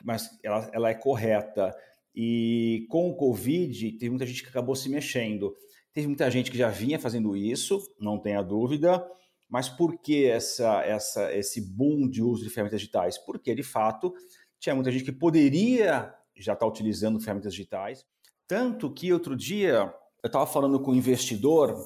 mas 0.02 0.38
ela, 0.42 0.70
ela 0.72 0.90
é 0.90 0.94
correta. 0.94 1.76
E 2.14 2.86
com 2.88 3.08
o 3.08 3.16
Covid, 3.16 3.92
teve 3.92 4.10
muita 4.10 4.26
gente 4.26 4.42
que 4.42 4.48
acabou 4.48 4.74
se 4.74 4.88
mexendo. 4.88 5.54
Teve 5.92 6.06
muita 6.06 6.30
gente 6.30 6.50
que 6.50 6.58
já 6.58 6.68
vinha 6.68 6.98
fazendo 6.98 7.36
isso, 7.36 7.80
não 7.98 8.18
tenha 8.18 8.42
dúvida. 8.42 9.04
Mas 9.48 9.68
por 9.68 9.98
que 9.98 10.26
essa, 10.26 10.82
essa, 10.82 11.34
esse 11.34 11.60
boom 11.60 12.08
de 12.08 12.22
uso 12.22 12.44
de 12.44 12.50
ferramentas 12.50 12.80
digitais? 12.80 13.18
Porque, 13.18 13.54
de 13.54 13.64
fato, 13.64 14.14
tinha 14.60 14.74
muita 14.74 14.92
gente 14.92 15.04
que 15.04 15.12
poderia 15.12 16.14
já 16.36 16.52
estar 16.52 16.66
utilizando 16.66 17.20
ferramentas 17.20 17.52
digitais. 17.52 18.06
Tanto 18.46 18.92
que 18.92 19.12
outro 19.12 19.36
dia 19.36 19.92
eu 20.22 20.26
estava 20.26 20.46
falando 20.46 20.78
com 20.80 20.92
um 20.92 20.94
investidor 20.94 21.76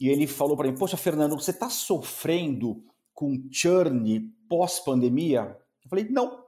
e 0.00 0.08
ele 0.08 0.26
falou 0.26 0.56
para 0.56 0.70
mim: 0.70 0.76
Poxa, 0.76 0.96
Fernando, 0.96 1.36
você 1.36 1.50
está 1.50 1.68
sofrendo 1.68 2.82
com 3.12 3.46
churn 3.50 4.20
pós-pandemia? 4.48 5.56
Eu 5.84 5.90
falei: 5.90 6.08
Não, 6.08 6.44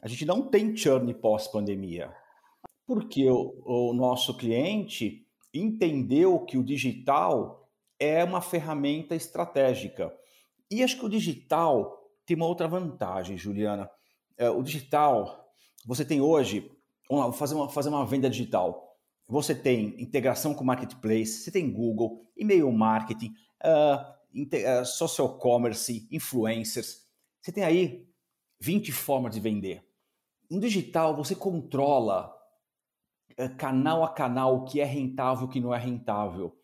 a 0.00 0.08
gente 0.08 0.24
não 0.24 0.42
tem 0.42 0.76
churn 0.76 1.12
pós-pandemia. 1.14 2.12
Porque 2.86 3.28
o, 3.28 3.62
o 3.64 3.92
nosso 3.92 4.36
cliente 4.36 5.26
entendeu 5.52 6.40
que 6.40 6.56
o 6.56 6.64
digital 6.64 7.68
é 7.98 8.22
uma 8.22 8.40
ferramenta 8.40 9.14
estratégica. 9.14 10.14
E 10.70 10.82
acho 10.82 10.98
que 10.98 11.06
o 11.06 11.10
digital 11.10 12.06
tem 12.24 12.36
uma 12.36 12.46
outra 12.46 12.68
vantagem, 12.68 13.38
Juliana. 13.38 13.90
É, 14.36 14.50
o 14.50 14.62
digital, 14.62 15.52
você 15.84 16.04
tem 16.04 16.20
hoje, 16.20 16.70
vamos 17.08 17.36
fazer 17.38 17.54
uma, 17.54 17.68
fazer 17.68 17.88
uma 17.88 18.04
venda 18.04 18.28
digital. 18.28 18.96
Você 19.28 19.54
tem 19.54 20.00
integração 20.00 20.54
com 20.54 20.64
marketplace, 20.64 21.42
você 21.42 21.50
tem 21.50 21.72
Google, 21.72 22.20
e-mail 22.36 22.70
marketing, 22.70 23.34
uh, 23.64 24.84
social 24.84 25.38
commerce, 25.38 26.06
influencers. 26.12 27.04
Você 27.40 27.50
tem 27.50 27.64
aí 27.64 28.06
20 28.60 28.92
formas 28.92 29.34
de 29.34 29.40
vender. 29.40 29.84
No 30.50 30.60
digital, 30.60 31.16
você 31.16 31.34
controla 31.34 32.35
canal 33.56 34.02
a 34.02 34.08
canal 34.08 34.56
o 34.56 34.64
que 34.64 34.80
é 34.80 34.84
rentável 34.84 35.46
o 35.46 35.48
que 35.48 35.60
não 35.60 35.74
é 35.74 35.78
rentável. 35.78 36.56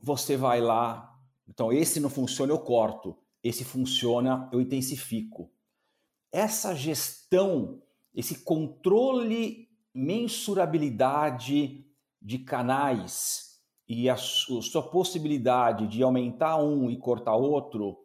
Você 0.00 0.36
vai 0.36 0.60
lá, 0.60 1.18
então 1.48 1.72
esse 1.72 2.00
não 2.00 2.10
funciona, 2.10 2.52
eu 2.52 2.58
corto. 2.58 3.16
Esse 3.42 3.64
funciona, 3.64 4.48
eu 4.52 4.60
intensifico. 4.60 5.50
Essa 6.32 6.74
gestão, 6.74 7.82
esse 8.14 8.42
controle, 8.42 9.68
mensurabilidade 9.94 11.86
de 12.20 12.38
canais 12.38 13.60
e 13.86 14.08
a 14.08 14.16
sua 14.16 14.90
possibilidade 14.90 15.86
de 15.86 16.02
aumentar 16.02 16.56
um 16.56 16.90
e 16.90 16.96
cortar 16.98 17.36
outro, 17.36 17.98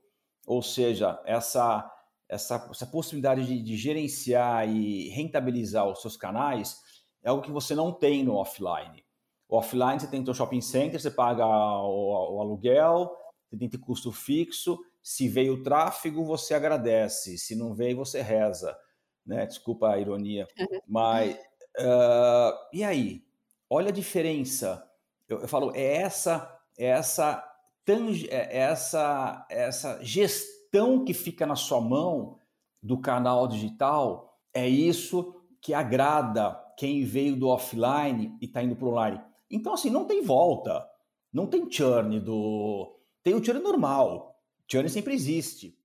ou 0.46 0.62
seja, 0.62 1.22
essa, 1.26 1.90
essa, 2.28 2.68
essa 2.70 2.86
possibilidade 2.86 3.46
de, 3.46 3.64
de 3.64 3.78
gerenciar 3.78 4.68
e 4.70 5.08
rentabilizar 5.10 5.88
os 5.88 6.02
seus 6.02 6.18
canais, 6.18 6.78
é 7.24 7.30
algo 7.30 7.44
que 7.44 7.52
você 7.52 7.76
não 7.76 7.92
tem 7.92 8.24
no 8.24 8.36
offline. 8.36 9.04
O 9.48 9.58
offline 9.58 10.00
você 10.00 10.08
tem 10.08 10.24
o 10.24 10.34
shopping 10.34 10.62
center, 10.62 11.02
você 11.02 11.12
paga 11.12 11.46
o, 11.46 12.36
o 12.36 12.42
aluguel, 12.42 13.16
você 13.50 13.58
tem 13.58 13.68
que 13.68 13.78
ter 13.78 13.84
custo 13.84 14.12
fixo. 14.12 14.80
Se 15.02 15.28
veio 15.28 15.56
o 15.56 15.64
tráfego, 15.64 16.24
você 16.24 16.54
agradece. 16.54 17.38
Se 17.38 17.56
não 17.56 17.74
veio, 17.74 17.98
você 17.98 18.22
reza. 18.22 18.78
Né? 19.26 19.46
Desculpa 19.46 19.90
a 19.90 19.98
ironia. 19.98 20.48
Uhum. 20.58 20.80
Mas, 20.88 21.36
uh, 21.80 22.54
e 22.72 22.84
aí? 22.84 23.24
Olha 23.70 23.90
a 23.90 23.94
diferença. 23.94 24.88
Eu, 25.28 25.40
eu 25.42 25.48
falo, 25.48 25.72
é 25.76 25.98
essa, 25.98 26.60
é 26.78 26.86
essa, 26.86 27.44
tange, 27.84 28.28
é 28.30 28.58
essa, 28.58 29.46
essa 29.50 30.04
gestão 30.04 31.04
que 31.04 31.14
fica 31.14 31.46
na 31.46 31.56
sua 31.56 31.82
mão 31.82 32.40
do 32.82 33.00
canal 33.00 33.48
digital, 33.48 34.40
é 34.54 34.68
isso 34.68 35.36
que 35.62 35.74
agrada 35.74 36.52
quem 36.80 37.04
veio 37.04 37.36
do 37.36 37.50
offline 37.50 38.38
e 38.40 38.46
está 38.46 38.64
indo 38.64 38.74
para 38.74 38.86
o 38.86 38.92
online. 38.92 39.20
Então, 39.52 39.74
assim, 39.74 39.90
não 39.90 40.06
tem 40.06 40.24
volta. 40.24 40.88
Não 41.32 41.46
tem 41.46 41.70
churn 41.70 42.22
do. 42.22 42.96
Tem 43.22 43.36
o 43.36 43.44
churn 43.44 43.62
normal. 43.62 44.40
Churn 44.66 44.88
sempre 44.88 45.14
existe. 45.14 45.78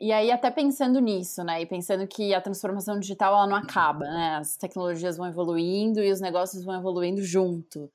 E 0.00 0.10
aí, 0.10 0.30
até 0.30 0.50
pensando 0.50 1.00
nisso, 1.00 1.44
né? 1.44 1.60
E 1.60 1.66
pensando 1.66 2.06
que 2.06 2.32
a 2.32 2.40
transformação 2.40 2.98
digital 2.98 3.34
ela 3.34 3.46
não 3.46 3.56
acaba, 3.56 4.06
né? 4.06 4.36
As 4.36 4.56
tecnologias 4.56 5.18
vão 5.18 5.26
evoluindo 5.26 6.02
e 6.02 6.10
os 6.10 6.22
negócios 6.22 6.64
vão 6.64 6.76
evoluindo 6.76 7.22
junto. 7.22 7.92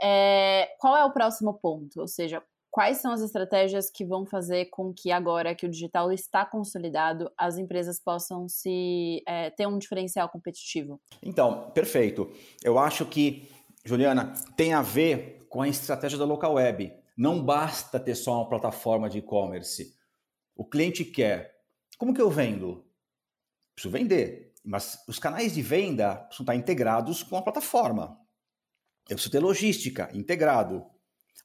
É... 0.00 0.74
Qual 0.80 0.96
é 0.96 1.04
o 1.04 1.12
próximo 1.12 1.52
ponto? 1.52 2.00
Ou 2.00 2.08
seja, 2.08 2.42
quais 2.74 2.96
são 2.96 3.12
as 3.12 3.20
estratégias 3.20 3.88
que 3.88 4.04
vão 4.04 4.26
fazer 4.26 4.64
com 4.64 4.92
que 4.92 5.12
agora 5.12 5.54
que 5.54 5.64
o 5.64 5.70
digital 5.70 6.10
está 6.10 6.44
consolidado, 6.44 7.30
as 7.38 7.56
empresas 7.56 8.00
possam 8.00 8.48
se 8.48 9.22
é, 9.28 9.48
ter 9.50 9.68
um 9.68 9.78
diferencial 9.78 10.28
competitivo? 10.28 11.00
Então, 11.22 11.70
perfeito. 11.70 12.28
Eu 12.64 12.76
acho 12.76 13.06
que, 13.06 13.48
Juliana, 13.84 14.34
tem 14.56 14.72
a 14.72 14.82
ver 14.82 15.46
com 15.48 15.62
a 15.62 15.68
estratégia 15.68 16.18
da 16.18 16.24
local 16.24 16.54
web. 16.54 16.92
Não 17.16 17.40
basta 17.40 18.00
ter 18.00 18.16
só 18.16 18.38
uma 18.38 18.48
plataforma 18.48 19.08
de 19.08 19.18
e-commerce. 19.18 19.94
O 20.56 20.64
cliente 20.64 21.04
quer. 21.04 21.54
Como 21.96 22.12
que 22.12 22.20
eu 22.20 22.28
vendo? 22.28 22.84
Preciso 23.76 23.92
vender. 23.92 24.52
Mas 24.64 24.98
os 25.06 25.20
canais 25.20 25.54
de 25.54 25.62
venda 25.62 26.16
precisam 26.16 26.42
estar 26.42 26.56
integrados 26.56 27.22
com 27.22 27.36
a 27.36 27.42
plataforma. 27.42 28.18
Eu 29.08 29.14
preciso 29.14 29.30
ter 29.30 29.38
logística 29.38 30.10
integrado. 30.12 30.84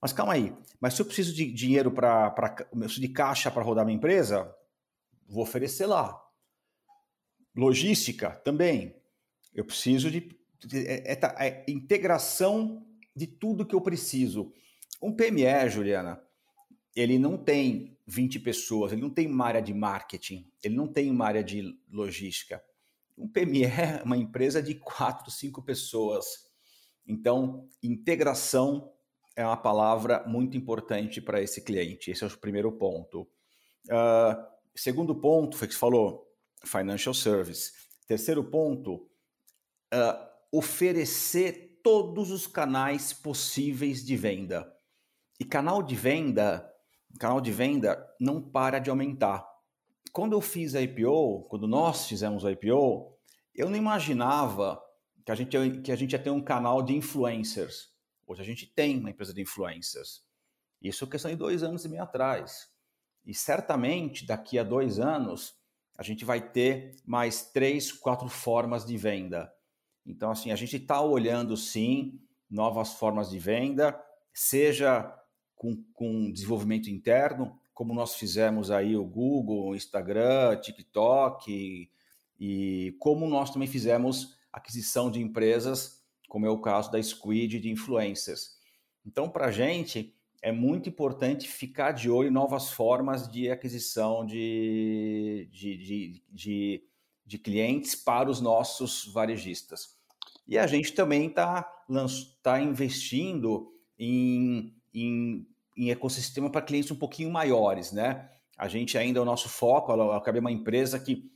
Mas 0.01 0.13
calma 0.13 0.33
aí, 0.33 0.53
mas 0.79 0.93
se 0.93 1.01
eu 1.01 1.05
preciso 1.05 1.33
de 1.33 1.51
dinheiro 1.51 1.91
para. 1.91 2.31
preciso 2.31 3.01
de 3.01 3.09
caixa 3.09 3.51
para 3.51 3.63
rodar 3.63 3.85
minha 3.85 3.97
empresa, 3.97 4.53
vou 5.27 5.43
oferecer 5.43 5.85
lá. 5.85 6.19
Logística 7.55 8.31
também. 8.31 8.95
Eu 9.53 9.65
preciso 9.65 10.09
de. 10.09 10.37
É, 10.73 11.13
é, 11.13 11.47
é, 11.47 11.65
integração 11.67 12.85
de 13.15 13.27
tudo 13.27 13.65
que 13.65 13.75
eu 13.75 13.81
preciso. 13.81 14.53
Um 15.01 15.13
PME, 15.13 15.69
Juliana, 15.69 16.21
ele 16.95 17.17
não 17.17 17.37
tem 17.37 17.97
20 18.07 18.39
pessoas, 18.39 18.91
ele 18.91 19.01
não 19.01 19.09
tem 19.09 19.27
uma 19.27 19.45
área 19.45 19.61
de 19.61 19.73
marketing, 19.73 20.49
ele 20.63 20.75
não 20.75 20.87
tem 20.87 21.09
uma 21.09 21.25
área 21.25 21.43
de 21.43 21.77
logística. 21.89 22.61
Um 23.17 23.27
PME 23.27 23.65
é 23.65 24.01
uma 24.03 24.17
empresa 24.17 24.61
de 24.61 24.75
4, 24.75 25.29
5 25.29 25.61
pessoas. 25.61 26.49
Então, 27.05 27.67
integração 27.83 28.91
é 29.39 29.45
uma 29.45 29.55
palavra 29.55 30.21
muito 30.27 30.57
importante 30.57 31.21
para 31.21 31.41
esse 31.41 31.61
cliente. 31.61 32.11
Esse 32.11 32.25
é 32.25 32.27
o 32.27 32.37
primeiro 32.37 32.73
ponto. 32.73 33.21
Uh, 33.85 34.35
segundo 34.75 35.15
ponto, 35.15 35.55
foi 35.55 35.65
que 35.65 35.73
você 35.73 35.79
falou, 35.79 36.29
financial 36.65 37.13
service. 37.13 37.71
Terceiro 38.05 38.43
ponto, 38.43 38.95
uh, 39.93 40.27
oferecer 40.51 41.79
todos 41.81 42.31
os 42.31 42.47
canais 42.47 43.13
possíveis 43.13 44.05
de 44.05 44.17
venda. 44.17 44.69
E 45.39 45.45
canal 45.45 45.81
de 45.81 45.95
venda, 45.95 46.69
canal 47.17 47.39
de 47.39 47.53
venda 47.53 48.05
não 48.19 48.41
para 48.41 48.77
de 48.77 48.89
aumentar. 48.89 49.47
Quando 50.11 50.33
eu 50.33 50.41
fiz 50.41 50.75
a 50.75 50.81
IPO, 50.81 51.45
quando 51.47 51.65
nós 51.65 52.07
fizemos 52.07 52.43
a 52.43 52.51
IPO, 52.51 53.17
eu 53.55 53.69
não 53.69 53.77
imaginava 53.77 54.83
que 55.25 55.31
a 55.31 55.35
gente, 55.35 55.79
que 55.79 55.93
a 55.93 55.95
gente 55.95 56.11
ia 56.11 56.19
ter 56.19 56.29
um 56.29 56.41
canal 56.41 56.83
de 56.83 56.93
influencers. 56.93 57.88
Hoje 58.29 58.43
a 58.43 58.45
gente 58.45 58.67
tem 58.67 58.95
uma 58.99 59.09
empresa 59.09 59.33
de 59.33 59.41
influências. 59.41 60.23
Isso 60.79 61.03
é 61.03 61.07
questão 61.07 61.31
de 61.31 61.35
dois 61.35 61.63
anos 61.63 61.83
e 61.83 61.89
meio 61.89 62.03
atrás. 62.03 62.69
E 63.25 63.33
certamente 63.33 64.23
daqui 64.23 64.59
a 64.59 64.63
dois 64.63 64.99
anos 64.99 65.55
a 65.97 66.03
gente 66.03 66.23
vai 66.23 66.39
ter 66.39 66.95
mais 67.03 67.49
três, 67.51 67.91
quatro 67.91 68.29
formas 68.29 68.85
de 68.85 68.95
venda. 68.97 69.51
Então, 70.05 70.29
assim, 70.29 70.51
a 70.51 70.55
gente 70.55 70.75
está 70.75 71.01
olhando 71.01 71.57
sim 71.57 72.21
novas 72.47 72.93
formas 72.93 73.31
de 73.31 73.39
venda, 73.39 73.99
seja 74.31 75.11
com, 75.55 75.83
com 75.91 76.31
desenvolvimento 76.31 76.87
interno, 76.87 77.59
como 77.73 77.95
nós 77.95 78.13
fizemos 78.13 78.69
aí 78.69 78.95
o 78.95 79.03
Google, 79.03 79.69
o 79.69 79.75
Instagram, 79.75 80.55
TikTok, 80.57 81.91
e 82.39 82.95
como 82.99 83.27
nós 83.27 83.49
também 83.49 83.67
fizemos 83.67 84.37
aquisição 84.53 85.09
de 85.09 85.19
empresas 85.19 85.98
como 86.29 86.45
é 86.45 86.49
o 86.49 86.61
caso 86.61 86.91
da 86.91 87.01
Squid 87.01 87.59
de 87.59 87.69
influencers. 87.69 88.57
Então, 89.05 89.27
para 89.27 89.47
a 89.47 89.51
gente, 89.51 90.15
é 90.41 90.51
muito 90.51 90.87
importante 90.87 91.47
ficar 91.47 91.91
de 91.91 92.09
olho 92.09 92.29
em 92.29 92.31
novas 92.31 92.69
formas 92.69 93.29
de 93.29 93.49
aquisição 93.49 94.25
de, 94.25 95.49
de, 95.51 95.77
de, 95.77 96.23
de, 96.29 96.83
de 97.25 97.37
clientes 97.37 97.95
para 97.95 98.29
os 98.29 98.39
nossos 98.39 99.11
varejistas. 99.11 99.97
E 100.47 100.57
a 100.57 100.65
gente 100.65 100.93
também 100.93 101.27
está 101.27 101.69
tá 102.41 102.61
investindo 102.61 103.73
em, 103.97 104.73
em, 104.93 105.47
em 105.75 105.91
ecossistema 105.91 106.49
para 106.49 106.61
clientes 106.61 106.91
um 106.91 106.95
pouquinho 106.95 107.29
maiores, 107.31 107.91
né? 107.91 108.29
A 108.57 108.67
gente 108.67 108.97
ainda, 108.97 109.21
o 109.21 109.25
nosso 109.25 109.47
foco, 109.47 109.91
a 109.91 109.95
Locabe 109.95 110.37
é 110.37 110.41
uma 110.41 110.51
empresa 110.51 110.99
que 110.99 111.31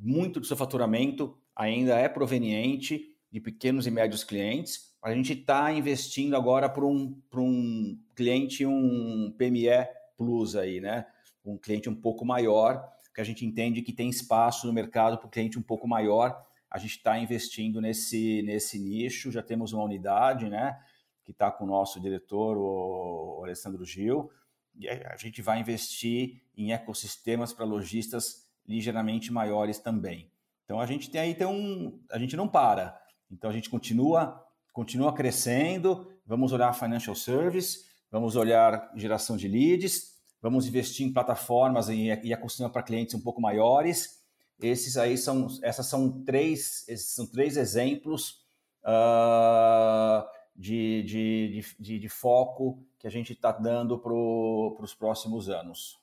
muito 0.00 0.38
do 0.38 0.46
seu 0.46 0.56
faturamento 0.56 1.36
ainda 1.54 1.98
é 1.98 2.08
proveniente 2.08 3.16
de 3.30 3.40
pequenos 3.40 3.86
e 3.86 3.90
médios 3.90 4.24
clientes. 4.24 4.94
A 5.02 5.12
gente 5.14 5.32
está 5.32 5.72
investindo 5.72 6.34
agora 6.36 6.68
para 6.68 6.84
um, 6.84 7.20
um 7.34 7.98
cliente, 8.14 8.66
um 8.66 9.34
PME 9.36 9.68
Plus 10.16 10.56
aí, 10.56 10.80
né? 10.80 11.06
Um 11.44 11.56
cliente 11.56 11.88
um 11.88 11.94
pouco 11.94 12.24
maior, 12.24 12.92
que 13.14 13.20
a 13.20 13.24
gente 13.24 13.44
entende 13.44 13.82
que 13.82 13.92
tem 13.92 14.08
espaço 14.08 14.66
no 14.66 14.72
mercado 14.72 15.18
para 15.18 15.26
o 15.26 15.30
cliente 15.30 15.58
um 15.58 15.62
pouco 15.62 15.88
maior. 15.88 16.44
A 16.70 16.78
gente 16.78 16.96
está 16.96 17.18
investindo 17.18 17.80
nesse, 17.80 18.42
nesse 18.42 18.78
nicho, 18.78 19.30
já 19.30 19.42
temos 19.42 19.72
uma 19.72 19.84
unidade, 19.84 20.48
né? 20.48 20.78
Que 21.24 21.32
está 21.32 21.50
com 21.50 21.64
o 21.64 21.66
nosso 21.66 22.00
diretor, 22.00 22.56
o 22.56 23.42
Alessandro 23.44 23.84
Gil, 23.84 24.30
e 24.78 24.88
a 24.88 25.16
gente 25.16 25.42
vai 25.42 25.60
investir 25.60 26.40
em 26.56 26.72
ecossistemas 26.72 27.52
para 27.52 27.64
lojistas 27.64 28.46
ligeiramente 28.66 29.32
maiores 29.32 29.78
também. 29.78 30.30
Então 30.64 30.78
a 30.78 30.86
gente 30.86 31.10
tem 31.10 31.20
aí 31.20 31.34
tem 31.34 31.46
um, 31.46 32.00
a 32.10 32.18
gente 32.18 32.36
não 32.36 32.46
para. 32.46 33.00
Então 33.30 33.50
a 33.50 33.52
gente 33.52 33.70
continua 33.70 34.44
continua 34.78 35.12
crescendo, 35.12 36.08
vamos 36.24 36.52
olhar 36.52 36.72
financial 36.72 37.16
service, 37.16 37.84
vamos 38.12 38.36
olhar 38.36 38.92
geração 38.94 39.36
de 39.36 39.48
leads, 39.48 40.12
vamos 40.40 40.68
investir 40.68 41.04
em 41.04 41.12
plataformas 41.12 41.88
e, 41.88 42.10
ecossistema 42.10 42.70
para 42.70 42.84
clientes 42.84 43.12
um 43.12 43.20
pouco 43.20 43.40
maiores. 43.40 44.22
Esses 44.60 44.96
aí 44.96 45.18
são 45.18 45.48
essas 45.64 45.86
são 45.86 46.22
três 46.22 46.88
esses 46.88 47.12
são 47.12 47.26
três 47.26 47.56
exemplos 47.56 48.40
uh, 48.84 50.24
de, 50.54 51.02
de, 51.02 51.64
de, 51.76 51.98
de, 51.98 52.08
foco 52.08 52.80
que 53.00 53.08
a 53.08 53.10
gente 53.10 53.32
está 53.32 53.50
dando 53.50 53.98
para 53.98 54.12
os 54.14 54.94
próximos 54.94 55.48
anos. 55.48 55.98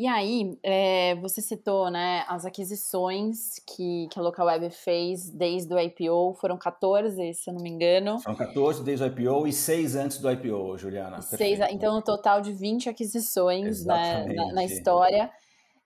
E 0.00 0.06
aí, 0.06 0.58
é, 0.62 1.14
você 1.16 1.42
citou 1.42 1.90
né, 1.90 2.24
as 2.26 2.46
aquisições 2.46 3.58
que, 3.66 4.08
que 4.10 4.18
a 4.18 4.22
Local 4.22 4.46
Web 4.46 4.70
fez 4.70 5.28
desde 5.28 5.74
o 5.74 5.78
IPO, 5.78 6.38
foram 6.40 6.56
14, 6.56 7.34
se 7.34 7.50
eu 7.50 7.52
não 7.52 7.60
me 7.60 7.68
engano. 7.68 8.18
Foram 8.18 8.38
14 8.38 8.82
desde 8.82 9.04
o 9.04 9.08
IPO 9.08 9.46
e 9.46 9.52
6 9.52 9.96
antes 9.96 10.16
do 10.16 10.32
IPO, 10.32 10.78
Juliana. 10.78 11.20
Seis, 11.20 11.60
então, 11.68 11.94
no 11.94 12.00
total 12.00 12.40
de 12.40 12.50
20 12.50 12.88
aquisições 12.88 13.84
né, 13.84 14.24
na, 14.34 14.52
na, 14.54 14.64
história. 14.64 15.30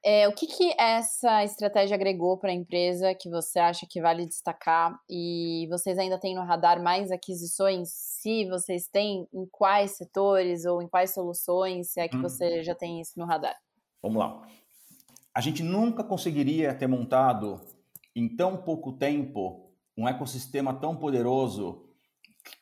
É, 0.01 0.29
o 0.29 0.33
que, 0.33 0.47
que 0.47 0.73
essa 0.79 1.43
estratégia 1.43 1.97
agregou 1.97 2.39
para 2.39 2.51
a 2.51 2.55
empresa 2.55 3.17
que 3.17 3.29
você 3.29 3.59
acha 3.59 3.85
que 3.85 4.01
vale 4.01 4.27
destacar? 4.27 4.97
E 5.11 5.67
vocês 5.69 5.99
ainda 5.99 6.21
têm 6.21 6.37
no 6.37 6.45
radar 6.45 6.81
mais 6.81 7.11
aquisições? 7.11 7.89
Se 7.91 8.49
vocês 8.49 8.87
têm, 8.87 9.27
em 9.35 9.45
quais 9.47 9.97
setores 9.97 10.67
ou 10.67 10.81
em 10.81 10.87
quais 10.87 11.13
soluções? 11.13 11.91
Se 11.91 12.01
é 12.01 12.07
que 12.07 12.17
hum. 12.17 12.23
você 12.23 12.63
já 12.63 12.77
tem 12.77 13.01
isso 13.01 13.19
no 13.19 13.27
radar? 13.27 13.57
Vamos 14.05 14.19
lá. 14.19 14.47
A 15.35 15.41
gente 15.41 15.63
nunca 15.63 16.05
conseguiria 16.05 16.75
ter 16.75 16.87
montado 16.87 17.59
em 18.15 18.29
tão 18.29 18.55
pouco 18.55 18.93
tempo 18.93 19.73
um 19.97 20.07
ecossistema 20.07 20.75
tão 20.75 20.95
poderoso 20.95 21.89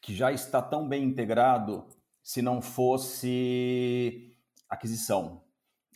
que 0.01 0.15
já 0.15 0.31
está 0.31 0.63
tão 0.63 0.89
bem 0.89 1.03
integrado 1.03 1.89
se 2.23 2.41
não 2.41 2.63
fosse 2.63 4.37
aquisição. 4.69 5.43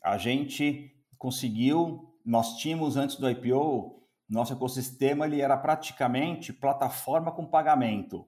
A 0.02 0.18
gente 0.18 0.92
conseguiu, 1.16 2.18
nós 2.24 2.56
tínhamos 2.56 2.96
antes 2.96 3.14
do 3.14 3.30
IPO, 3.30 4.02
nosso 4.28 4.52
ecossistema 4.52 5.26
ele 5.26 5.40
era 5.40 5.56
praticamente 5.56 6.52
plataforma 6.52 7.30
com 7.30 7.46
pagamento. 7.46 8.26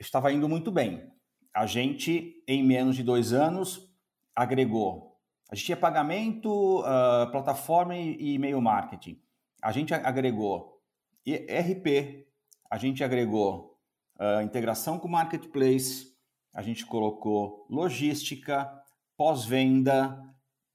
Estava 0.00 0.32
indo 0.32 0.48
muito 0.48 0.72
bem. 0.72 1.12
A 1.54 1.64
gente, 1.64 2.42
em 2.48 2.64
menos 2.64 2.96
de 2.96 3.04
dois 3.04 3.32
anos, 3.32 3.88
agregou 4.34 5.15
a 5.48 5.54
gente 5.54 5.66
tinha 5.66 5.76
pagamento, 5.76 6.80
uh, 6.80 7.30
plataforma 7.30 7.96
e 7.96 8.34
e-mail 8.34 8.60
marketing. 8.60 9.20
A 9.62 9.70
gente 9.70 9.94
agregou 9.94 10.82
RP, 11.24 12.26
a 12.70 12.76
gente 12.76 13.04
agregou 13.04 13.78
uh, 14.18 14.42
integração 14.42 14.98
com 14.98 15.08
marketplace, 15.08 16.16
a 16.52 16.62
gente 16.62 16.84
colocou 16.84 17.66
logística, 17.70 18.70
pós-venda, 19.16 20.22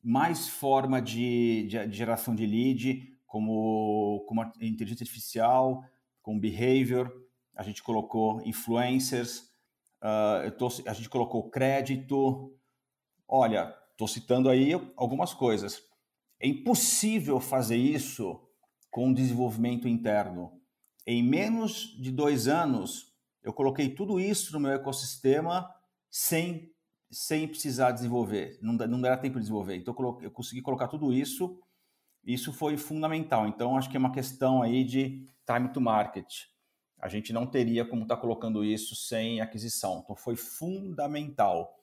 mais 0.01 0.47
forma 0.47 1.01
de, 1.01 1.67
de, 1.67 1.88
de, 1.88 1.97
geração 1.97 2.34
de 2.34 2.45
lead, 2.45 3.17
como, 3.27 4.25
como 4.27 4.41
inteligência 4.62 5.03
artificial, 5.03 5.84
com 6.21 6.39
behavior, 6.39 7.12
a 7.55 7.63
gente 7.63 7.84
colocou 7.84 8.41
influencers, 8.45 9.51
uh, 10.01 10.49
tô, 10.57 10.67
a 10.88 10.93
gente 10.93 11.10
colocou 11.10 11.49
crédito. 11.49 12.55
Olha, 13.27 13.75
Estou 14.01 14.07
citando 14.07 14.49
aí 14.49 14.71
algumas 14.97 15.31
coisas. 15.31 15.83
É 16.39 16.47
impossível 16.47 17.39
fazer 17.39 17.77
isso 17.77 18.41
com 18.89 19.13
desenvolvimento 19.13 19.87
interno. 19.87 20.59
Em 21.05 21.21
menos 21.21 21.95
de 22.01 22.11
dois 22.11 22.47
anos, 22.47 23.13
eu 23.43 23.53
coloquei 23.53 23.89
tudo 23.89 24.19
isso 24.19 24.53
no 24.53 24.59
meu 24.59 24.71
ecossistema 24.71 25.71
sem, 26.09 26.73
sem 27.11 27.47
precisar 27.47 27.91
desenvolver. 27.91 28.57
Não, 28.59 28.73
não 28.73 29.05
era 29.05 29.15
tempo 29.15 29.35
de 29.35 29.41
desenvolver. 29.41 29.75
Então, 29.75 29.95
eu 30.19 30.31
consegui 30.31 30.63
colocar 30.63 30.87
tudo 30.87 31.13
isso. 31.13 31.59
Isso 32.25 32.51
foi 32.51 32.77
fundamental. 32.77 33.47
Então, 33.47 33.77
acho 33.77 33.87
que 33.87 33.97
é 33.97 33.99
uma 33.99 34.11
questão 34.11 34.63
aí 34.63 34.83
de 34.83 35.27
time 35.45 35.69
to 35.71 35.79
market. 35.79 36.47
A 36.99 37.07
gente 37.07 37.31
não 37.31 37.45
teria 37.45 37.85
como 37.85 38.01
estar 38.01 38.15
tá 38.15 38.21
colocando 38.21 38.65
isso 38.65 38.95
sem 38.95 39.41
aquisição. 39.41 40.01
Então, 40.03 40.15
foi 40.15 40.35
fundamental. 40.35 41.77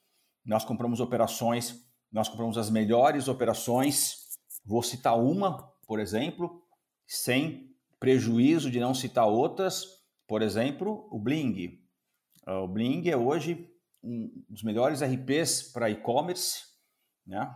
Nós 0.45 0.65
compramos 0.65 0.99
operações 0.99 1.87
nós 2.11 2.29
compramos 2.29 2.57
as 2.57 2.71
melhores 2.71 3.29
operações. 3.29 4.39
Vou 4.65 4.83
citar 4.83 5.19
uma, 5.19 5.63
por 5.87 6.01
exemplo, 6.01 6.63
sem 7.07 7.75
prejuízo 7.99 8.71
de 8.71 8.81
não 8.81 8.95
citar 8.95 9.27
outras. 9.27 9.85
Por 10.27 10.43
exemplo, 10.43 11.09
o 11.11 11.19
Bling. 11.19 11.81
Ah, 12.47 12.61
o 12.61 12.69
Bling 12.69 13.09
é 13.09 13.17
hoje 13.17 13.71
um 14.03 14.31
dos 14.49 14.63
melhores 14.63 15.03
RPs 15.03 15.73
para 15.73 15.91
e-commerce, 15.91 16.63
né? 17.27 17.55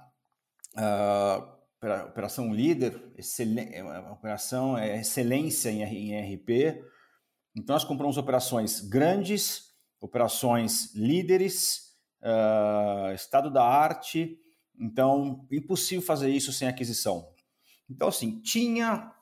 Uh, 0.77 1.63
operação 2.09 2.53
líder, 2.55 3.13
é 3.73 4.11
operação 4.11 4.79
é 4.79 5.01
excelência 5.01 5.71
em, 5.71 5.83
em 5.83 6.35
RP. 6.35 6.83
Então 7.57 7.75
nós 7.75 7.85
compramos 7.85 8.17
operações 8.17 8.81
grandes, 8.81 9.73
operações 10.01 10.95
líderes, 10.95 11.92
uh, 12.23 13.13
estado 13.15 13.51
da 13.51 13.65
arte, 13.65 14.39
então, 14.79 15.47
impossível 15.51 16.05
fazer 16.05 16.31
isso 16.31 16.53
sem 16.53 16.69
aquisição. 16.69 17.29
Então, 17.89 18.09
assim, 18.09 18.41
tinha, 18.41 19.13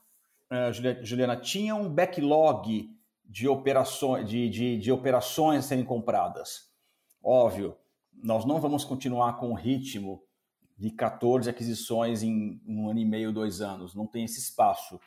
uh, 0.50 1.02
Juliana, 1.02 1.36
tinha 1.36 1.74
um 1.74 1.88
backlog 1.88 2.88
de 3.24 3.48
operações, 3.48 4.28
de, 4.28 4.48
de, 4.48 4.78
de 4.78 4.92
operações 4.92 5.64
serem 5.64 5.84
compradas. 5.84 6.70
Óbvio, 7.22 7.76
nós 8.22 8.44
não 8.44 8.60
vamos 8.60 8.84
continuar 8.84 9.34
com 9.34 9.50
o 9.50 9.54
ritmo 9.54 10.22
de 10.76 10.90
14 10.90 11.48
aquisições 11.48 12.22
em 12.22 12.60
um 12.66 12.88
ano 12.88 12.98
e 12.98 13.04
meio, 13.04 13.32
dois 13.32 13.60
anos. 13.60 13.94
Não 13.94 14.06
tem 14.06 14.24
esse 14.24 14.40
espaço. 14.40 14.98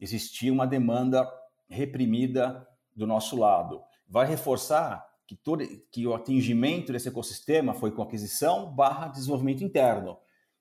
Existia 0.00 0.52
uma 0.52 0.66
demanda 0.66 1.26
reprimida 1.68 2.66
do 2.94 3.06
nosso 3.06 3.36
lado. 3.36 3.82
Vai 4.08 4.26
reforçar 4.26 5.06
que, 5.26 5.34
todo, 5.34 5.66
que 5.90 6.06
o 6.06 6.14
atingimento 6.14 6.92
desse 6.92 7.08
ecossistema 7.08 7.74
foi 7.74 7.90
com 7.90 8.02
aquisição 8.02 8.72
barra 8.74 9.08
desenvolvimento 9.08 9.64
interno. 9.64 10.16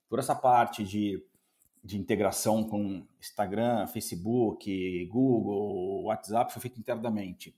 Toda 0.09 0.21
essa 0.21 0.35
parte 0.35 0.83
de, 0.83 1.23
de 1.83 1.97
integração 1.97 2.63
com 2.63 3.05
Instagram, 3.19 3.87
Facebook, 3.87 5.05
Google, 5.05 6.05
WhatsApp 6.05 6.51
foi 6.51 6.61
feita 6.61 6.79
internamente. 6.79 7.55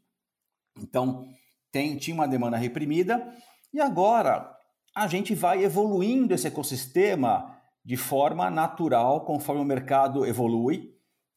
Então, 0.77 1.27
tem, 1.71 1.97
tinha 1.97 2.13
uma 2.13 2.27
demanda 2.27 2.57
reprimida 2.57 3.33
e 3.73 3.79
agora 3.79 4.55
a 4.95 5.07
gente 5.07 5.33
vai 5.33 5.63
evoluindo 5.63 6.33
esse 6.33 6.47
ecossistema 6.47 7.55
de 7.85 7.95
forma 7.95 8.49
natural 8.49 9.23
conforme 9.23 9.61
o 9.61 9.65
mercado 9.65 10.25
evolui. 10.25 10.93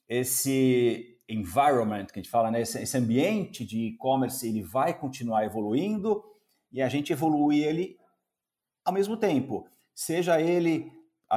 Esse 0.09 1.10
environment, 1.33 2.07
que 2.07 2.19
a 2.19 2.23
gente 2.23 2.31
fala, 2.31 2.51
né? 2.51 2.61
esse, 2.61 2.79
esse 2.81 2.97
ambiente 2.97 3.65
de 3.65 3.87
e-commerce, 3.87 4.47
ele 4.47 4.63
vai 4.63 4.99
continuar 4.99 5.45
evoluindo 5.45 6.23
e 6.73 6.83
a 6.83 6.89
gente 6.89 7.13
evolui 7.13 7.61
ele 7.61 7.99
ao 8.85 8.93
mesmo 8.93 9.17
tempo, 9.17 9.67
seja 9.95 10.41
ele, 10.41 10.91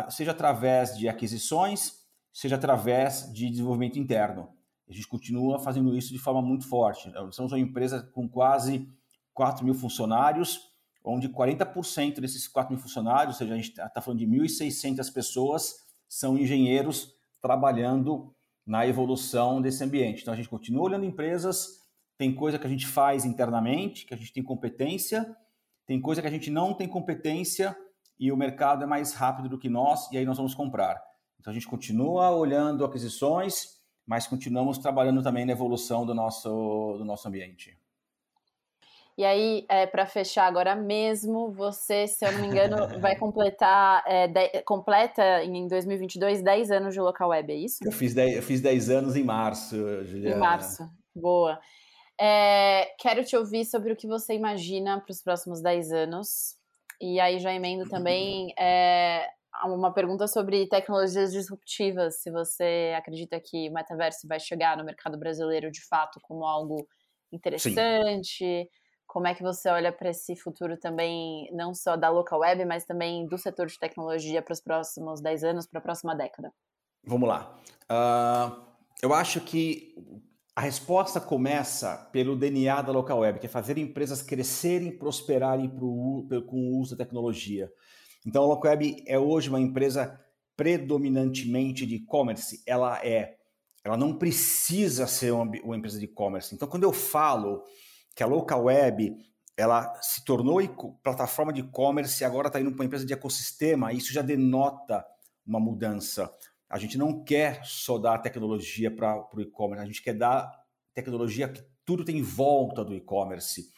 seja 0.09 0.31
através 0.31 0.97
de 0.97 1.07
aquisições, 1.07 2.03
seja 2.31 2.55
através 2.55 3.31
de 3.31 3.49
desenvolvimento 3.49 3.99
interno. 3.99 4.49
A 4.87 4.93
gente 4.93 5.07
continua 5.07 5.59
fazendo 5.59 5.95
isso 5.95 6.11
de 6.11 6.19
forma 6.19 6.41
muito 6.41 6.67
forte. 6.67 7.09
Nós 7.09 7.35
somos 7.35 7.51
uma 7.51 7.59
empresa 7.59 8.01
com 8.13 8.27
quase 8.27 8.89
4 9.33 9.63
mil 9.63 9.73
funcionários, 9.73 10.61
onde 11.03 11.29
40% 11.29 12.19
desses 12.19 12.47
4 12.47 12.73
mil 12.73 12.81
funcionários, 12.81 13.35
ou 13.35 13.39
seja, 13.39 13.53
a 13.53 13.57
gente 13.57 13.69
está 13.69 14.01
falando 14.01 14.19
de 14.19 14.27
1.600 14.27 15.13
pessoas, 15.13 15.75
são 16.07 16.37
engenheiros 16.37 17.13
trabalhando 17.41 18.33
na 18.65 18.87
evolução 18.87 19.61
desse 19.61 19.83
ambiente. 19.83 20.21
Então 20.21 20.33
a 20.33 20.37
gente 20.37 20.49
continua 20.49 20.83
olhando 20.83 21.05
empresas, 21.05 21.81
tem 22.17 22.33
coisa 22.33 22.57
que 22.57 22.65
a 22.65 22.69
gente 22.69 22.87
faz 22.87 23.25
internamente, 23.25 24.05
que 24.05 24.13
a 24.13 24.17
gente 24.17 24.33
tem 24.33 24.43
competência, 24.43 25.35
Tem 25.85 25.99
coisa 25.99 26.21
que 26.21 26.27
a 26.27 26.31
gente 26.31 26.49
não 26.49 26.73
tem 26.73 26.87
competência 26.87 27.75
e 28.17 28.31
o 28.31 28.37
mercado 28.37 28.83
é 28.83 28.87
mais 28.87 29.13
rápido 29.13 29.49
do 29.49 29.57
que 29.57 29.67
nós 29.69 30.09
e 30.11 30.17
aí 30.17 30.25
nós 30.25 30.37
vamos 30.37 30.55
comprar. 30.55 31.01
Então 31.37 31.51
a 31.51 31.53
gente 31.53 31.67
continua 31.67 32.31
olhando 32.31 32.85
aquisições, 32.85 33.81
mas 34.05 34.25
continuamos 34.25 34.77
trabalhando 34.77 35.21
também 35.21 35.45
na 35.45 35.51
evolução 35.51 36.05
do 36.05 36.13
nosso, 36.13 36.95
do 36.97 37.03
nosso 37.03 37.27
ambiente. 37.27 37.77
E 39.17 39.23
aí, 39.23 39.65
é, 39.69 39.85
para 39.85 40.07
fechar 40.07 40.47
agora 40.47 40.75
mesmo, 40.75 41.51
você, 41.51 42.07
se 42.07 42.25
eu 42.25 42.31
não 42.31 42.41
me 42.41 42.47
engano, 42.47 42.75
vai 42.99 43.15
completar, 43.15 44.03
é, 44.07 44.27
de, 44.27 44.61
completa 44.63 45.43
em 45.43 45.67
2022 45.67 46.41
10 46.41 46.71
anos 46.71 46.93
de 46.93 46.99
local 46.99 47.29
web, 47.29 47.53
é 47.53 47.55
isso? 47.55 47.77
Eu 47.83 47.91
fiz 47.91 48.13
10, 48.13 48.37
eu 48.37 48.41
fiz 48.41 48.59
10 48.59 48.89
anos 48.89 49.15
em 49.15 49.23
março, 49.23 49.75
Juliana. 50.03 50.35
Em 50.35 50.39
março, 50.39 50.89
boa. 51.15 51.59
É, 52.19 52.91
quero 52.99 53.23
te 53.23 53.35
ouvir 53.35 53.65
sobre 53.65 53.93
o 53.93 53.95
que 53.95 54.07
você 54.07 54.33
imagina 54.33 54.99
para 54.99 55.11
os 55.11 55.21
próximos 55.21 55.61
10 55.61 55.91
anos. 55.91 56.55
E 56.99 57.19
aí 57.19 57.39
já 57.39 57.53
emendo 57.53 57.87
também 57.89 58.53
é, 58.57 59.27
uma 59.65 59.93
pergunta 59.93 60.27
sobre 60.27 60.67
tecnologias 60.67 61.31
disruptivas. 61.31 62.21
Se 62.21 62.31
você 62.31 62.93
acredita 62.97 63.39
que 63.39 63.69
o 63.69 63.73
metaverso 63.73 64.27
vai 64.27 64.39
chegar 64.39 64.77
no 64.77 64.83
mercado 64.83 65.17
brasileiro 65.17 65.69
de 65.71 65.85
fato 65.85 66.19
como 66.21 66.45
algo 66.45 66.87
interessante. 67.31 68.37
Sim. 68.37 68.67
Como 69.13 69.27
é 69.27 69.35
que 69.35 69.43
você 69.43 69.69
olha 69.69 69.91
para 69.91 70.09
esse 70.09 70.35
futuro 70.35 70.75
também, 70.75 71.47
não 71.53 71.71
só 71.71 71.95
da 71.95 72.09
local 72.09 72.39
web, 72.39 72.65
mas 72.65 72.83
também 72.83 73.27
do 73.27 73.37
setor 73.37 73.67
de 73.67 73.77
tecnologia 73.77 74.41
para 74.41 74.53
os 74.53 74.59
próximos 74.59 75.21
10 75.21 75.43
anos, 75.43 75.67
para 75.67 75.77
a 75.77 75.83
próxima 75.83 76.15
década? 76.15 76.51
Vamos 77.05 77.29
lá. 77.29 77.55
Uh, 77.83 78.59
eu 79.03 79.13
acho 79.13 79.39
que 79.39 79.93
a 80.55 80.61
resposta 80.61 81.21
começa 81.21 82.09
pelo 82.11 82.35
DNA 82.35 82.81
da 82.81 82.91
local 82.91 83.19
web, 83.19 83.37
que 83.37 83.45
é 83.45 83.49
fazer 83.49 83.77
empresas 83.77 84.23
crescerem 84.23 84.97
prosperarem 84.97 85.69
pro, 85.69 86.27
com 86.47 86.57
o 86.57 86.79
uso 86.79 86.97
da 86.97 87.05
tecnologia. 87.05 87.71
Então, 88.25 88.41
a 88.41 88.47
local 88.47 88.71
web 88.71 89.03
é 89.05 89.19
hoje 89.19 89.47
uma 89.47 89.61
empresa 89.61 90.19
predominantemente 90.57 91.85
de 91.85 91.97
e-commerce. 91.97 92.63
Ela 92.65 92.99
é, 93.05 93.35
ela 93.83 93.95
não 93.95 94.17
precisa 94.17 95.05
ser 95.05 95.33
uma, 95.33 95.51
uma 95.63 95.77
empresa 95.77 95.99
de 95.99 96.05
e-commerce. 96.05 96.55
Então, 96.55 96.67
quando 96.67 96.81
eu 96.81 96.91
falo 96.91 97.63
que 98.15 98.23
a 98.23 98.27
local 98.27 98.63
web 98.63 99.15
ela 99.55 99.93
se 100.01 100.23
tornou 100.25 100.59
plataforma 101.03 101.53
de 101.53 101.61
e-commerce 101.61 102.23
e 102.23 102.25
agora 102.25 102.47
está 102.47 102.59
indo 102.59 102.71
para 102.71 102.79
uma 102.79 102.85
empresa 102.85 103.05
de 103.05 103.13
ecossistema, 103.13 103.93
isso 103.93 104.11
já 104.11 104.21
denota 104.21 105.05
uma 105.45 105.59
mudança. 105.59 106.31
A 106.69 106.79
gente 106.79 106.97
não 106.97 107.23
quer 107.23 107.63
só 107.63 107.99
dar 107.99 108.17
tecnologia 108.17 108.89
para 108.89 109.27
o 109.33 109.41
e-commerce, 109.41 109.83
a 109.83 109.85
gente 109.85 110.01
quer 110.01 110.13
dar 110.13 110.51
tecnologia 110.93 111.47
que 111.47 111.63
tudo 111.85 112.03
tem 112.03 112.17
em 112.17 112.23
volta 112.23 112.83
do 112.83 112.95
e-commerce. 112.95 113.69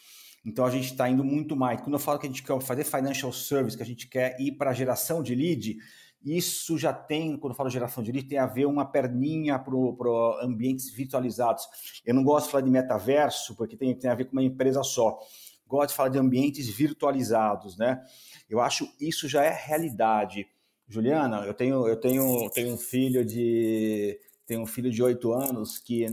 Então 0.46 0.64
a 0.64 0.70
gente 0.70 0.92
está 0.92 1.10
indo 1.10 1.24
muito 1.24 1.56
mais. 1.56 1.82
Quando 1.82 1.94
eu 1.94 2.00
falo 2.00 2.20
que 2.20 2.28
a 2.28 2.30
gente 2.30 2.44
quer 2.44 2.62
fazer 2.62 2.84
financial 2.84 3.34
service, 3.34 3.76
que 3.76 3.84
a 3.84 3.86
gente 3.86 4.08
quer 4.08 4.40
ir 4.40 4.54
para 4.54 4.70
a 4.70 4.74
geração 4.74 5.24
de 5.24 5.34
lead, 5.34 5.78
isso 6.26 6.78
já 6.78 6.92
tem, 6.92 7.38
quando 7.38 7.54
eu 7.54 7.58
falo 7.58 7.70
geração 7.70 8.04
de 8.04 8.12
lead, 8.12 8.28
tem 8.28 8.40
a 8.40 8.48
ver 8.48 8.66
uma 8.66 8.84
perninha 8.84 9.60
para 9.60 10.44
ambientes 10.44 10.90
virtualizados. 10.90 11.68
Eu 12.04 12.16
não 12.16 12.24
gosto 12.24 12.48
de 12.48 12.52
falar 12.52 12.64
de 12.64 12.72
metaverso, 12.72 13.56
porque 13.56 13.78
tem, 13.78 13.94
tem 13.94 14.10
a 14.10 14.16
ver 14.16 14.26
com 14.26 14.32
uma 14.32 14.44
empresa 14.44 14.82
só. 14.82 15.20
Gosto 15.68 15.90
de 15.90 15.96
falar 15.96 16.10
de 16.10 16.18
ambientes 16.18 16.68
virtualizados, 16.68 17.78
né? 17.78 18.04
Eu 18.50 18.60
acho 18.60 18.92
isso 19.00 19.28
já 19.28 19.44
é 19.44 19.52
realidade. 19.52 20.48
Juliana, 20.88 21.46
eu 21.46 21.54
tenho, 21.54 21.88
eu 21.88 21.96
tenho, 21.96 22.50
tenho 22.50 22.74
um 22.74 22.78
filho 22.78 23.24
de 23.24 24.20
tenho 24.46 24.62
um 24.62 24.66
filho 24.68 24.92
de 24.92 25.02
oito 25.02 25.34
anos 25.34 25.80
que, 25.80 26.06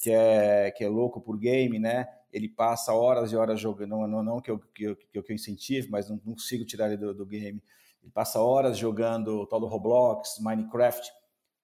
que, 0.00 0.10
é, 0.10 0.70
que 0.70 0.84
é 0.84 0.88
louco 0.88 1.20
por 1.20 1.36
game, 1.36 1.78
né? 1.78 2.06
Ele 2.32 2.48
passa 2.48 2.92
horas 2.92 3.32
e 3.32 3.36
horas 3.36 3.60
jogando, 3.60 3.90
não, 3.90 4.06
não, 4.06 4.22
não 4.22 4.40
que, 4.40 4.50
eu, 4.50 4.58
que, 4.58 4.84
eu, 4.84 4.96
que 4.96 5.18
eu 5.18 5.24
incentive, 5.30 5.88
mas 5.90 6.08
não, 6.08 6.20
não 6.24 6.34
consigo 6.34 6.64
tirar 6.64 6.86
ele 6.86 6.96
do, 6.96 7.14
do, 7.14 7.26
game. 7.26 7.62
Ele 8.04 8.12
passa 8.12 8.38
horas 8.38 8.76
jogando 8.76 9.40
o 9.40 9.46
tal 9.46 9.58
do 9.58 9.66
Roblox, 9.66 10.38
Minecraft. 10.38 11.10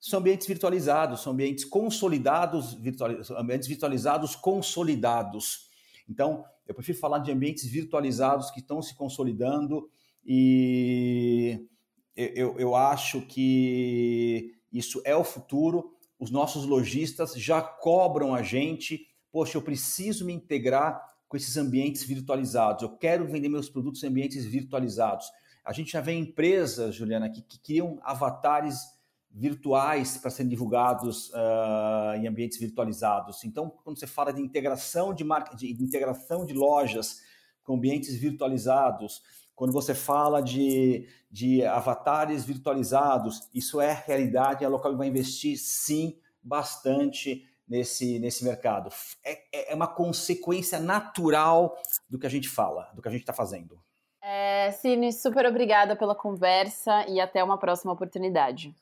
São 0.01 0.21
ambientes 0.21 0.47
virtualizados, 0.47 1.21
são 1.21 1.35
ambientes 1.35 1.67
consolidados, 1.67 2.73
virtualizados, 2.73 3.31
ambientes 3.31 3.69
virtualizados 3.69 4.35
consolidados. 4.35 5.69
Então, 6.09 6.43
eu 6.67 6.75
prefiro 6.75 6.99
falar 6.99 7.19
de 7.19 7.31
ambientes 7.31 7.67
virtualizados 7.67 8.51
que 8.51 8.61
estão 8.61 8.81
se 8.81 8.97
consolidando 8.97 9.91
e 10.25 11.69
eu, 12.17 12.59
eu 12.59 12.75
acho 12.75 13.21
que 13.27 14.55
isso 14.73 15.03
é 15.05 15.15
o 15.15 15.23
futuro. 15.23 15.95
Os 16.19 16.31
nossos 16.31 16.65
lojistas 16.65 17.35
já 17.35 17.61
cobram 17.61 18.35
a 18.35 18.43
gente, 18.43 19.07
poxa, 19.31 19.59
eu 19.59 19.63
preciso 19.63 20.25
me 20.25 20.33
integrar 20.33 21.07
com 21.29 21.37
esses 21.37 21.57
ambientes 21.59 22.03
virtualizados. 22.03 22.83
Eu 22.83 22.97
quero 22.97 23.27
vender 23.27 23.51
meus 23.51 23.69
produtos 23.69 24.03
em 24.03 24.07
ambientes 24.07 24.47
virtualizados. 24.47 25.27
A 25.65 25.73
gente 25.73 25.93
já 25.93 26.01
vê 26.01 26.13
empresas, 26.13 26.95
Juliana, 26.95 27.29
que, 27.31 27.43
que 27.43 27.59
criam 27.59 27.99
avatares 28.03 28.99
virtuais 29.33 30.17
para 30.17 30.31
serem 30.31 30.49
divulgados 30.49 31.31
uh, 31.31 32.15
em 32.17 32.27
ambientes 32.27 32.59
virtualizados. 32.59 33.45
Então, 33.45 33.71
quando 33.85 33.99
você 33.99 34.07
fala 34.07 34.33
de 34.33 34.41
integração 34.41 35.15
de, 35.15 35.23
marca, 35.23 35.55
de 35.55 35.71
integração 35.71 36.45
de 36.45 36.53
lojas 36.53 37.21
com 37.63 37.75
ambientes 37.75 38.17
virtualizados, 38.17 39.23
quando 39.55 39.73
você 39.73 39.95
fala 39.95 40.43
de, 40.43 41.07
de 41.31 41.65
avatares 41.65 42.45
virtualizados, 42.45 43.49
isso 43.55 43.81
é 43.81 44.03
realidade, 44.07 44.65
a 44.65 44.69
local 44.69 44.97
vai 44.97 45.07
investir 45.07 45.59
sim 45.59 46.19
bastante 46.43 47.47
nesse, 47.69 48.19
nesse 48.19 48.43
mercado. 48.43 48.91
É, 49.23 49.73
é 49.73 49.75
uma 49.75 49.87
consequência 49.87 50.81
natural 50.81 51.77
do 52.09 52.19
que 52.19 52.27
a 52.27 52.31
gente 52.31 52.49
fala, 52.49 52.91
do 52.95 53.03
que 53.03 53.09
a 53.09 53.11
gente 53.11 53.21
está 53.21 53.33
fazendo. 53.33 53.81
É, 54.23 54.71
Cine, 54.73 55.13
super 55.13 55.47
obrigada 55.47 55.97
pela 55.97 56.15
conversa 56.15 57.07
e 57.09 57.21
até 57.21 57.43
uma 57.43 57.59
próxima 57.59 57.93
oportunidade. 57.93 58.75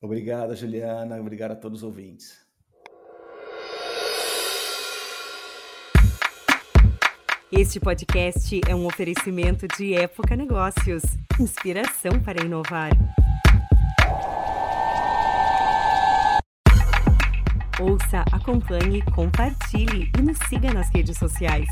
Obrigada, 0.00 0.54
Juliana. 0.54 1.20
Obrigado 1.20 1.52
a 1.52 1.56
todos 1.56 1.82
os 1.82 1.84
ouvintes. 1.84 2.44
Este 7.52 7.78
podcast 7.78 8.60
é 8.68 8.74
um 8.74 8.86
oferecimento 8.86 9.68
de 9.68 9.94
Época 9.94 10.34
Negócios 10.34 11.02
inspiração 11.40 12.20
para 12.24 12.42
inovar. 12.44 12.90
Ouça, 17.80 18.24
acompanhe, 18.32 19.02
compartilhe 19.14 20.10
e 20.18 20.22
nos 20.22 20.38
siga 20.48 20.72
nas 20.72 20.88
redes 20.90 21.18
sociais. 21.18 21.68